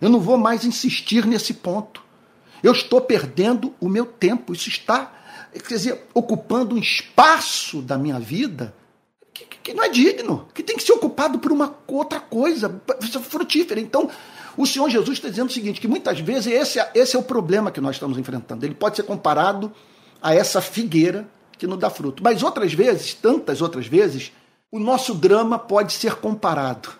[0.00, 2.02] Eu não vou mais insistir nesse ponto.
[2.62, 4.52] Eu estou perdendo o meu tempo.
[4.52, 5.12] Isso está,
[5.52, 8.74] quer dizer, ocupando um espaço da minha vida
[9.32, 12.80] que, que não é digno, que tem que ser ocupado por uma outra coisa
[13.22, 13.80] frutífera.
[13.80, 14.10] Então,
[14.56, 17.22] o Senhor Jesus está dizendo o seguinte: que muitas vezes esse, é, esse é o
[17.22, 18.64] problema que nós estamos enfrentando.
[18.64, 19.72] Ele pode ser comparado
[20.20, 22.22] a essa figueira que não dá fruto.
[22.22, 24.32] Mas outras vezes, tantas outras vezes,
[24.70, 26.90] o nosso drama pode ser comparado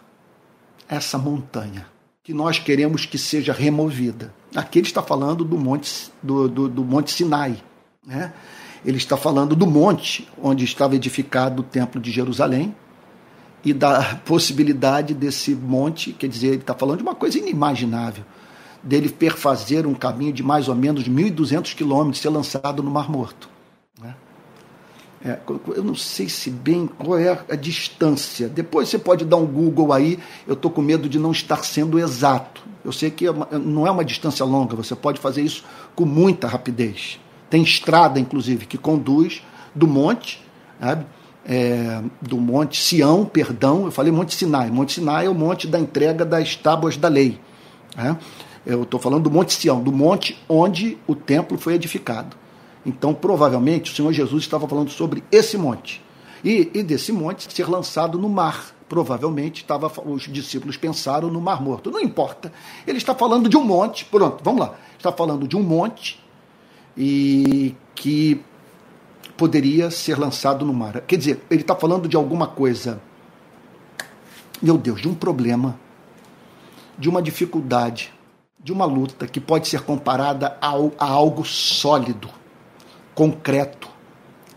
[0.88, 1.97] a essa montanha
[2.28, 4.34] que nós queremos que seja removida.
[4.54, 7.56] Aqui ele está falando do monte, do, do, do monte Sinai.
[8.06, 8.34] Né?
[8.84, 12.76] Ele está falando do monte onde estava edificado o templo de Jerusalém
[13.64, 18.26] e da possibilidade desse monte, quer dizer, ele está falando de uma coisa inimaginável,
[18.82, 23.48] dele perfazer um caminho de mais ou menos 1.200 quilômetros, ser lançado no Mar Morto.
[25.24, 25.36] É,
[25.74, 28.48] eu não sei se bem qual é a distância.
[28.48, 30.18] Depois você pode dar um Google aí.
[30.46, 32.62] Eu estou com medo de não estar sendo exato.
[32.84, 35.64] Eu sei que é não é uma distância longa, você pode fazer isso
[35.94, 37.18] com muita rapidez.
[37.50, 39.42] Tem estrada, inclusive, que conduz
[39.74, 40.42] do monte,
[40.80, 41.06] sabe?
[41.50, 44.70] É, do Monte Sião, perdão, eu falei Monte Sinai.
[44.70, 47.40] Monte Sinai é o monte da entrega das tábuas da lei.
[47.96, 48.18] Né?
[48.66, 52.36] Eu estou falando do Monte Sião, do monte onde o templo foi edificado.
[52.84, 56.02] Então, provavelmente, o Senhor Jesus estava falando sobre esse monte.
[56.44, 58.74] E, e desse monte ser lançado no mar.
[58.88, 61.90] Provavelmente estava, os discípulos pensaram no Mar Morto.
[61.90, 62.50] Não importa.
[62.86, 64.04] Ele está falando de um monte.
[64.06, 64.74] Pronto, vamos lá.
[64.96, 66.18] Está falando de um monte
[66.96, 68.40] e que
[69.36, 71.00] poderia ser lançado no mar.
[71.02, 73.00] Quer dizer, ele está falando de alguma coisa,
[74.60, 75.78] meu Deus, de um problema,
[76.98, 78.12] de uma dificuldade,
[78.58, 82.28] de uma luta que pode ser comparada a, a algo sólido,
[83.18, 83.90] concreto,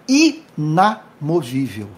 [0.07, 1.89] inamovível.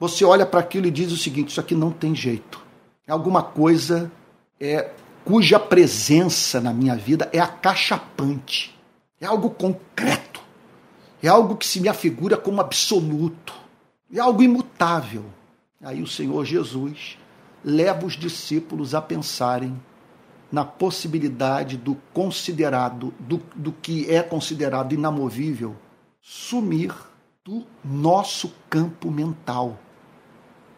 [0.00, 2.60] Você olha para aquilo e diz o seguinte: isso aqui não tem jeito.
[3.06, 4.10] É alguma coisa
[4.58, 4.90] é,
[5.24, 8.76] cuja presença na minha vida é acachapante.
[9.20, 10.40] É algo concreto.
[11.22, 13.54] É algo que se me afigura como absoluto.
[14.12, 15.24] É algo imutável.
[15.80, 17.16] Aí o Senhor Jesus
[17.64, 19.80] leva os discípulos a pensarem
[20.50, 25.76] na possibilidade do considerado, do, do que é considerado inamovível,
[26.28, 26.94] sumir
[27.42, 29.80] do nosso campo mental.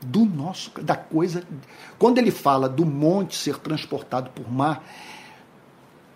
[0.00, 1.44] Do nosso, da coisa.
[1.98, 4.84] Quando ele fala do monte ser transportado por mar,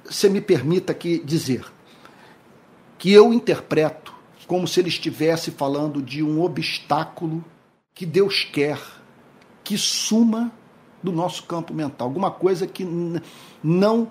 [0.05, 1.67] você me permita aqui dizer,
[2.97, 4.15] que eu interpreto
[4.47, 7.45] como se ele estivesse falando de um obstáculo
[7.93, 8.81] que Deus quer
[9.65, 10.53] que suma
[11.03, 12.87] do nosso campo mental, alguma coisa que
[13.63, 14.11] não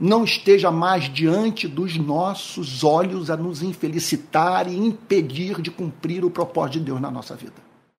[0.00, 6.30] não esteja mais diante dos nossos olhos a nos infelicitar e impedir de cumprir o
[6.30, 7.54] propósito de Deus na nossa vida.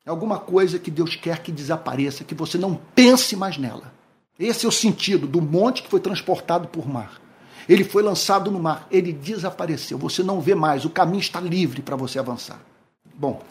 [0.05, 3.93] É alguma coisa que Deus quer que desapareça, que você não pense mais nela.
[4.37, 7.21] Esse é o sentido do monte que foi transportado por mar.
[7.67, 9.97] Ele foi lançado no mar, ele desapareceu.
[9.97, 12.59] Você não vê mais, o caminho está livre para você avançar.
[13.17, 13.41] Bom,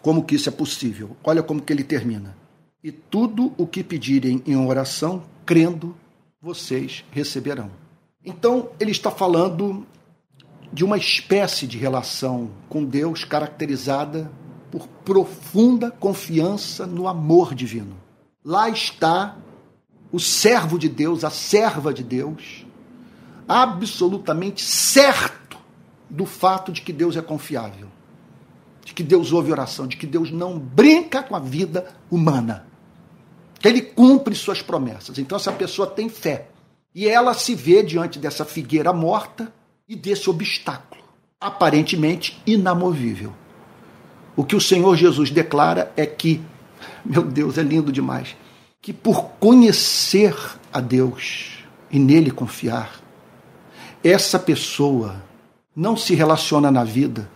[0.00, 1.16] como que isso é possível?
[1.22, 2.36] Olha como que ele termina.
[2.82, 5.94] E tudo o que pedirem em oração, crendo,
[6.44, 7.70] vocês receberão.
[8.22, 9.86] Então, ele está falando
[10.70, 14.30] de uma espécie de relação com Deus caracterizada
[14.70, 17.96] por profunda confiança no amor divino.
[18.44, 19.38] Lá está
[20.12, 22.66] o servo de Deus, a serva de Deus,
[23.48, 25.56] absolutamente certo
[26.10, 27.88] do fato de que Deus é confiável,
[28.84, 32.66] de que Deus ouve oração, de que Deus não brinca com a vida humana,
[33.64, 35.16] que Ele cumpre suas promessas.
[35.16, 36.48] Então essa pessoa tem fé
[36.94, 39.50] e ela se vê diante dessa figueira morta
[39.88, 41.02] e desse obstáculo,
[41.40, 43.32] aparentemente inamovível.
[44.36, 46.42] O que o Senhor Jesus declara é que,
[47.02, 48.36] meu Deus, é lindo demais,
[48.82, 50.36] que por conhecer
[50.70, 53.00] a Deus e nele confiar,
[54.02, 55.24] essa pessoa
[55.74, 57.30] não se relaciona na vida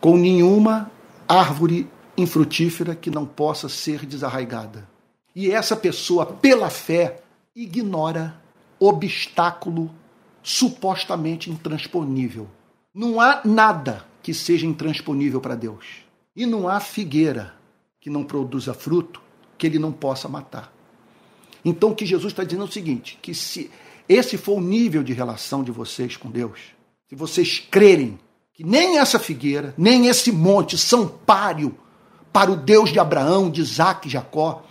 [0.00, 0.88] com nenhuma
[1.26, 4.89] árvore infrutífera que não possa ser desarraigada.
[5.34, 7.22] E essa pessoa, pela fé,
[7.54, 8.40] ignora
[8.78, 9.90] obstáculo
[10.42, 12.48] supostamente intransponível.
[12.94, 15.84] Não há nada que seja intransponível para Deus.
[16.34, 17.54] E não há figueira
[18.00, 19.20] que não produza fruto
[19.58, 20.72] que ele não possa matar.
[21.64, 23.70] Então, o que Jesus está dizendo é o seguinte: que se
[24.08, 26.58] esse for o nível de relação de vocês com Deus,
[27.08, 28.18] se vocês crerem
[28.54, 31.76] que nem essa figueira, nem esse monte são páreo
[32.32, 34.64] para o Deus de Abraão, de Isaac e Jacó,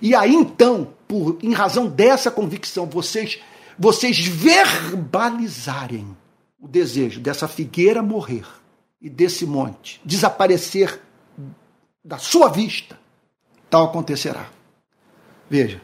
[0.00, 3.40] e aí então, por, em razão dessa convicção, vocês,
[3.78, 6.16] vocês verbalizarem
[6.58, 8.46] o desejo dessa figueira morrer
[9.00, 11.00] e desse monte desaparecer
[12.04, 12.98] da sua vista,
[13.70, 14.48] tal acontecerá.
[15.48, 15.80] Veja,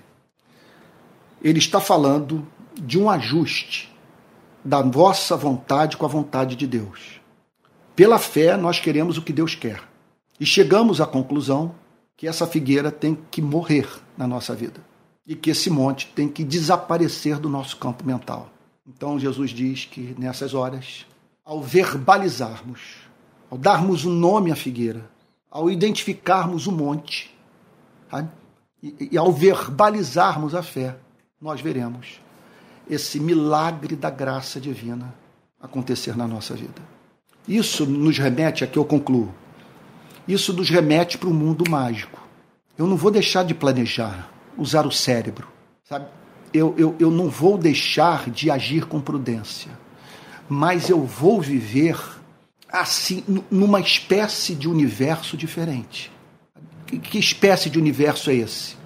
[1.43, 3.91] ele está falando de um ajuste
[4.65, 7.21] da vossa vontade com a vontade de Deus.
[7.97, 9.83] Pela fé, nós queremos o que Deus quer.
[10.39, 11.75] E chegamos à conclusão
[12.21, 14.79] que essa figueira tem que morrer na nossa vida
[15.27, 18.51] e que esse monte tem que desaparecer do nosso campo mental.
[18.87, 21.07] Então Jesus diz que nessas horas,
[21.43, 22.97] ao verbalizarmos,
[23.51, 25.11] ao darmos um nome à figueira,
[25.51, 27.35] ao identificarmos o monte,
[28.83, 30.99] e, e ao verbalizarmos a fé,
[31.41, 32.21] nós veremos
[32.87, 35.15] esse milagre da graça divina
[35.59, 36.83] acontecer na nossa vida.
[37.49, 39.35] Isso nos remete, aqui eu concluo,
[40.27, 42.21] isso nos remete para o mundo mágico.
[42.77, 45.49] Eu não vou deixar de planejar, usar o cérebro,
[45.85, 46.07] sabe?
[46.53, 49.71] Eu, eu, eu não vou deixar de agir com prudência,
[50.49, 51.97] mas eu vou viver
[52.73, 56.11] assim, numa espécie de universo diferente.
[56.87, 58.77] Que espécie de universo é esse?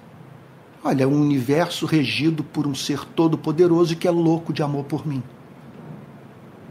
[0.83, 5.07] Olha, é um universo regido por um ser todo-poderoso que é louco de amor por
[5.07, 5.23] mim.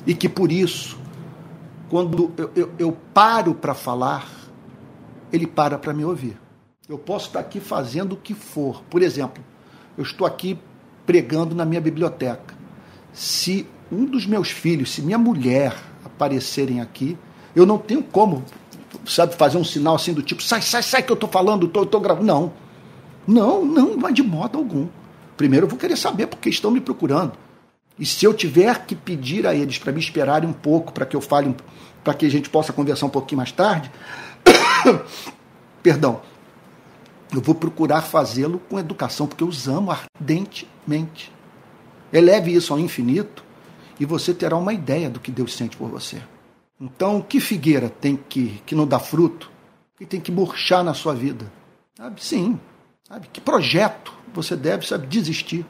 [0.06, 0.98] E que por isso,
[1.88, 4.28] quando eu, eu, eu paro para falar,
[5.34, 6.36] ele para para me ouvir.
[6.88, 8.82] Eu posso estar aqui fazendo o que for.
[8.90, 9.42] Por exemplo,
[9.96, 10.58] eu estou aqui
[11.06, 12.54] pregando na minha biblioteca.
[13.12, 15.74] Se um dos meus filhos, se minha mulher
[16.04, 17.16] aparecerem aqui,
[17.54, 18.44] eu não tenho como,
[19.06, 21.84] sabe, fazer um sinal assim do tipo, sai, sai, sai que eu estou falando, estou
[21.84, 22.26] tô, tô gravando.
[22.26, 22.52] Não.
[23.26, 24.86] Não, não, mas de modo algum.
[25.36, 27.32] Primeiro eu vou querer saber porque estão me procurando.
[27.98, 31.16] E se eu tiver que pedir a eles para me esperarem um pouco, para que
[31.16, 31.54] eu fale,
[32.02, 33.90] para que a gente possa conversar um pouquinho mais tarde,
[35.82, 36.22] perdão,
[37.32, 41.32] eu vou procurar fazê-lo com educação, porque eu os amo ardentemente.
[42.12, 43.44] Eleve isso ao infinito
[43.98, 46.22] e você terá uma ideia do que Deus sente por você.
[46.80, 49.50] Então, que figueira tem que, que não dá fruto,
[49.96, 51.50] que tem que murchar na sua vida?
[51.96, 52.22] Sabe?
[52.22, 52.58] Sim,
[53.06, 53.28] Sabe?
[53.30, 55.66] Que projeto você deve sabe, desistir?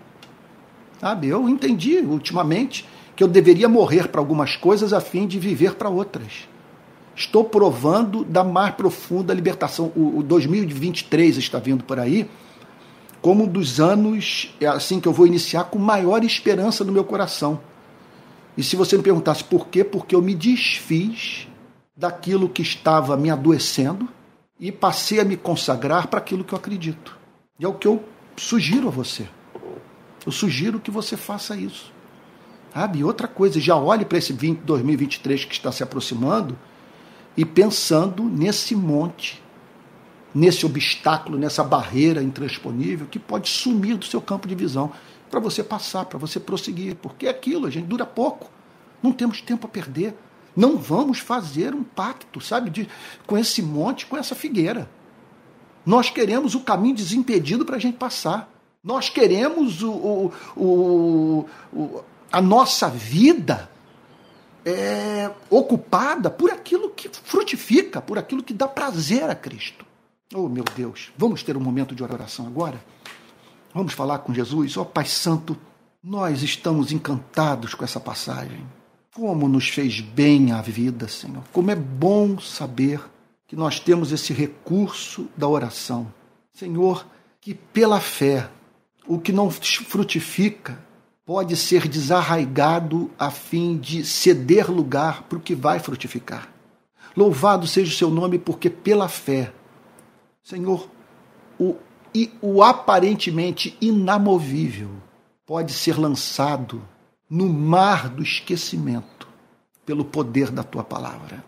[1.01, 1.29] Sabe?
[1.29, 2.87] Eu entendi ultimamente
[3.17, 6.49] que eu deveria morrer para algumas coisas a fim de viver para outras.
[7.15, 9.93] Estou provando da mais profunda libertação.
[9.95, 12.29] O, o 2023 está vindo por aí
[13.25, 17.05] como um dos anos é assim que eu vou iniciar com maior esperança no meu
[17.05, 17.59] coração.
[18.55, 21.49] E se você me perguntasse por quê, porque eu me desfiz
[21.97, 24.07] daquilo que estava me adoecendo
[24.61, 27.17] e passei a me consagrar para aquilo que eu acredito.
[27.59, 28.05] E é o que eu
[28.37, 29.27] sugiro a você.
[30.27, 31.91] Eu sugiro que você faça isso.
[32.75, 32.99] Sabe?
[32.99, 36.59] E outra coisa, já olhe para esse 20, 2023 que está se aproximando
[37.37, 39.43] e pensando nesse monte,
[40.35, 44.93] nesse obstáculo, nessa barreira intransponível que pode sumir do seu campo de visão
[45.30, 46.95] para você passar, para você prosseguir.
[46.97, 48.51] Porque é aquilo, a gente dura pouco.
[49.03, 50.14] Não temos tempo a perder.
[50.57, 52.89] Não vamos fazer um pacto, sabe, de,
[53.26, 54.89] com esse monte, com essa figueira.
[55.85, 58.49] Nós queremos o caminho desimpedido para a gente passar.
[58.82, 63.68] Nós queremos o, o, o, o a nossa vida
[64.65, 69.85] é, ocupada por aquilo que frutifica, por aquilo que dá prazer a Cristo.
[70.35, 72.83] Oh, meu Deus, vamos ter um momento de oração agora?
[73.73, 74.77] Vamos falar com Jesus?
[74.77, 75.57] Oh, Pai Santo,
[76.03, 78.67] nós estamos encantados com essa passagem.
[79.15, 81.45] Como nos fez bem a vida, Senhor.
[81.53, 83.01] Como é bom saber
[83.47, 86.12] que nós temos esse recurso da oração.
[86.53, 87.07] Senhor,
[87.41, 88.49] que pela fé,
[89.07, 90.79] o que não frutifica
[91.25, 96.49] pode ser desarraigado a fim de ceder lugar para o que vai frutificar.
[97.16, 99.53] Louvado seja o seu nome, porque pela fé,
[100.43, 100.89] Senhor,
[101.59, 101.77] o,
[102.43, 104.91] o aparentemente inamovível
[105.47, 106.83] pode ser lançado
[107.31, 109.29] no mar do esquecimento
[109.87, 111.45] pelo poder da tua palavra.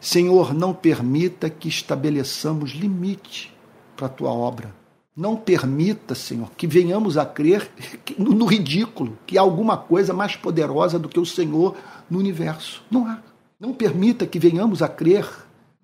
[0.00, 3.56] Senhor, não permita que estabeleçamos limite
[3.96, 4.74] para a tua obra.
[5.14, 7.70] Não permita, Senhor, que venhamos a crer
[8.18, 11.76] no ridículo, que há alguma coisa mais poderosa do que o Senhor
[12.08, 12.82] no universo.
[12.90, 13.18] Não há.
[13.60, 15.28] Não permita que venhamos a crer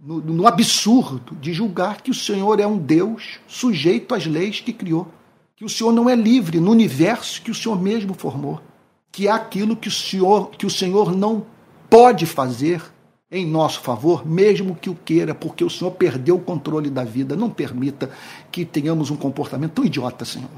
[0.01, 4.73] no, no absurdo de julgar que o Senhor é um Deus sujeito às leis que
[4.73, 5.07] criou.
[5.55, 8.61] que o Senhor não é livre no universo que o Senhor mesmo formou,
[9.11, 11.45] que há aquilo que o Senhor, que o Senhor não
[11.91, 12.83] pode fazer
[13.31, 17.37] em nosso favor, mesmo que o queira, porque o Senhor perdeu o controle da vida.
[17.37, 18.11] Não permita
[18.51, 20.49] que tenhamos um comportamento tão idiota, Senhor.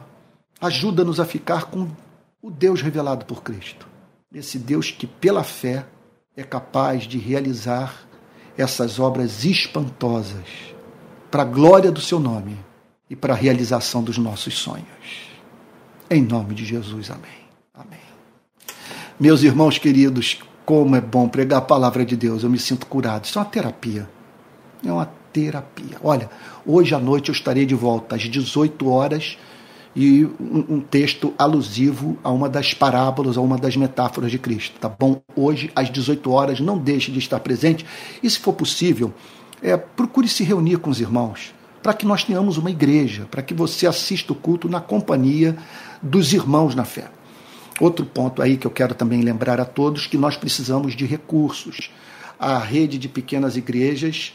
[0.60, 1.88] Ajuda-nos a ficar com
[2.40, 3.88] o Deus revelado por Cristo.
[4.32, 5.84] Esse Deus que, pela fé,
[6.36, 8.08] é capaz de realizar
[8.56, 10.46] essas obras espantosas
[11.30, 12.56] para a glória do seu nome
[13.08, 15.30] e para a realização dos nossos sonhos.
[16.08, 17.40] Em nome de Jesus, amém.
[17.74, 18.00] Amém.
[19.18, 20.40] Meus irmãos queridos,
[20.70, 23.24] como é bom pregar a palavra de Deus, eu me sinto curado.
[23.24, 24.08] Isso é uma terapia.
[24.86, 25.96] É uma terapia.
[26.00, 26.30] Olha,
[26.64, 29.36] hoje à noite eu estarei de volta às 18 horas
[29.96, 34.78] e um, um, texto alusivo a uma das parábolas, a uma das metáforas de Cristo,
[34.78, 35.20] tá bom?
[35.34, 37.84] Hoje às 18 horas, não deixe de estar presente
[38.22, 39.12] e se for possível,
[39.60, 41.52] é, procure se reunir com os irmãos
[41.82, 45.56] para que nós tenhamos uma igreja, para que você assista o culto na companhia
[46.00, 47.10] dos irmãos na fé.
[47.80, 51.90] Outro ponto aí que eu quero também lembrar a todos que nós precisamos de recursos.
[52.38, 54.34] A rede de pequenas igrejas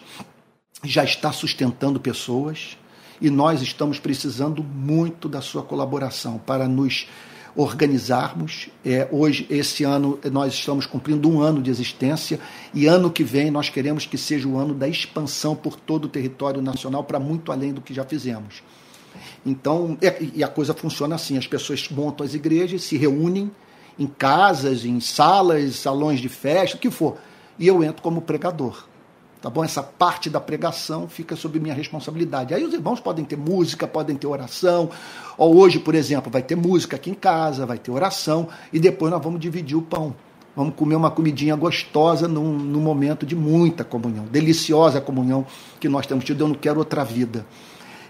[0.83, 2.75] já está sustentando pessoas
[3.21, 7.07] e nós estamos precisando muito da sua colaboração para nos
[7.55, 8.67] organizarmos.
[8.83, 12.39] É, hoje, esse ano, nós estamos cumprindo um ano de existência
[12.73, 16.09] e ano que vem nós queremos que seja o ano da expansão por todo o
[16.09, 18.61] território nacional para muito além do que já fizemos.
[19.45, 23.51] Então, é, e a coisa funciona assim: as pessoas montam as igrejas, se reúnem
[23.97, 27.17] em casas, em salas, salões de festa, o que for,
[27.57, 28.85] e eu entro como pregador.
[29.41, 29.63] Tá bom?
[29.63, 32.55] Essa parte da pregação fica sob minha responsabilidade.
[32.55, 34.89] Aí os irmãos podem ter música, podem ter oração.
[35.37, 39.11] Ou hoje, por exemplo, vai ter música aqui em casa, vai ter oração, e depois
[39.11, 40.15] nós vamos dividir o pão.
[40.55, 45.45] Vamos comer uma comidinha gostosa num, num momento de muita comunhão, deliciosa comunhão
[45.79, 46.43] que nós temos tido.
[46.43, 47.45] Eu não quero outra vida.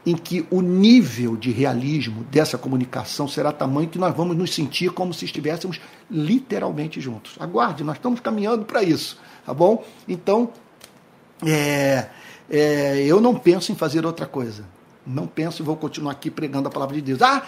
[0.05, 4.91] em que o nível de realismo dessa comunicação será tamanho que nós vamos nos sentir
[4.91, 5.79] como se estivéssemos
[6.09, 7.35] literalmente juntos.
[7.39, 9.85] Aguarde, nós estamos caminhando para isso, tá bom?
[10.07, 10.51] Então,
[11.45, 12.07] é,
[12.49, 14.65] é, eu não penso em fazer outra coisa.
[15.05, 17.21] Não penso e vou continuar aqui pregando a palavra de Deus.
[17.21, 17.43] Ah,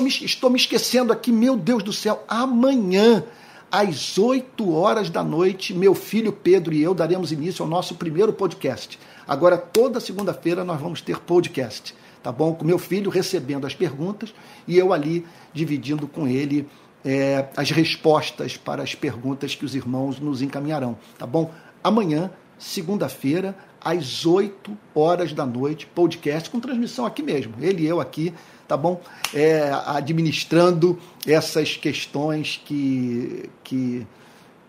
[0.00, 3.24] me, estou me esquecendo aqui, meu Deus do céu, amanhã
[3.70, 8.32] às 8 horas da noite, meu filho Pedro e eu daremos início ao nosso primeiro
[8.32, 8.98] podcast.
[9.26, 12.54] Agora, toda segunda-feira, nós vamos ter podcast, tá bom?
[12.54, 14.32] Com meu filho recebendo as perguntas
[14.68, 16.68] e eu ali dividindo com ele
[17.04, 21.52] é, as respostas para as perguntas que os irmãos nos encaminharão, tá bom?
[21.82, 28.00] Amanhã, segunda-feira, às 8 horas da noite, podcast com transmissão aqui mesmo, ele e eu
[28.00, 28.32] aqui,
[28.66, 29.00] tá bom?
[29.34, 34.06] É, administrando essas questões que, que,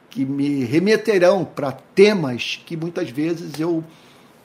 [0.09, 3.83] que me remeterão para temas que muitas vezes eu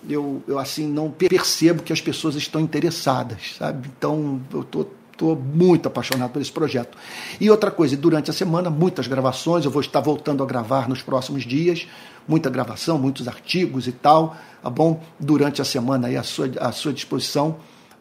[0.09, 3.89] eu, eu assim não percebo que as pessoas estão interessadas, sabe?
[3.97, 6.99] Então eu tô estou muito apaixonado por esse projeto.
[7.41, 11.01] E outra coisa, durante a semana, muitas gravações, eu vou estar voltando a gravar nos
[11.01, 11.87] próximos dias,
[12.27, 15.01] muita gravação, muitos artigos e tal, tá bom?
[15.21, 17.57] Durante a semana aí à sua, à sua disposição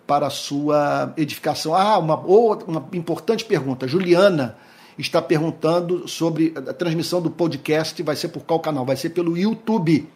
[0.07, 1.75] para a sua edificação.
[1.75, 3.87] Ah, uma, uma importante pergunta.
[3.87, 4.57] Juliana
[4.97, 8.85] está perguntando sobre a transmissão do podcast, vai ser por qual canal?
[8.85, 10.09] Vai ser pelo YouTube,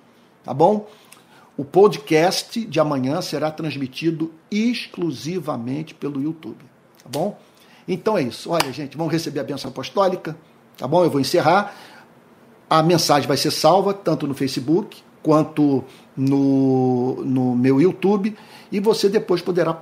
[0.44, 0.88] tá bom?
[1.58, 6.58] O podcast de amanhã será transmitido exclusivamente pelo YouTube,
[7.02, 7.40] tá bom?
[7.88, 8.50] Então é isso.
[8.52, 10.36] Olha, gente, vamos receber a bênção apostólica,
[10.78, 11.04] tá bom?
[11.04, 11.74] Eu vou encerrar.
[12.70, 15.84] a mensagem vai ser salva tanto no Facebook quanto
[16.16, 18.36] no, no meu YouTube
[18.72, 19.74] e você depois poderá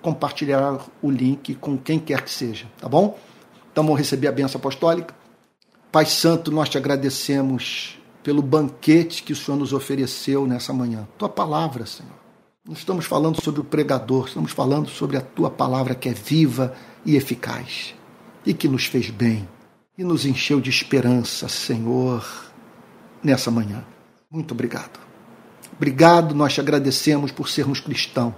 [0.00, 3.18] compartilhar o link com quem quer que seja, tá bom?
[3.72, 5.14] Então vamos receber a benção apostólica.
[5.90, 11.06] Pai Santo, nós te agradecemos pelo banquete que o Senhor nos ofereceu nessa manhã.
[11.16, 12.12] Tua palavra, Senhor.
[12.66, 16.74] Não estamos falando sobre o pregador, estamos falando sobre a tua palavra que é viva
[17.04, 17.94] e eficaz
[18.44, 19.48] e que nos fez bem
[19.96, 22.24] e nos encheu de esperança, Senhor,
[23.22, 23.84] nessa manhã.
[24.30, 25.00] Muito obrigado.
[25.74, 28.34] Obrigado, nós te agradecemos por sermos cristãos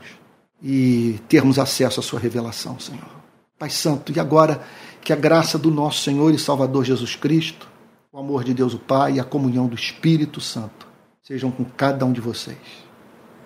[0.63, 3.21] e termos acesso à sua revelação, Senhor.
[3.59, 4.63] Pai Santo, e agora
[5.03, 7.69] que a graça do nosso Senhor e Salvador Jesus Cristo,
[8.13, 10.89] o amor de Deus o Pai e a comunhão do Espírito Santo
[11.23, 12.59] sejam com cada um de vocês,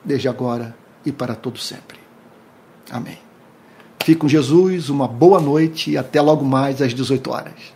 [0.03, 1.99] desde agora e para todo sempre.
[2.91, 3.19] Amém.
[4.03, 7.75] Fique com Jesus, uma boa noite e até logo mais às 18 horas.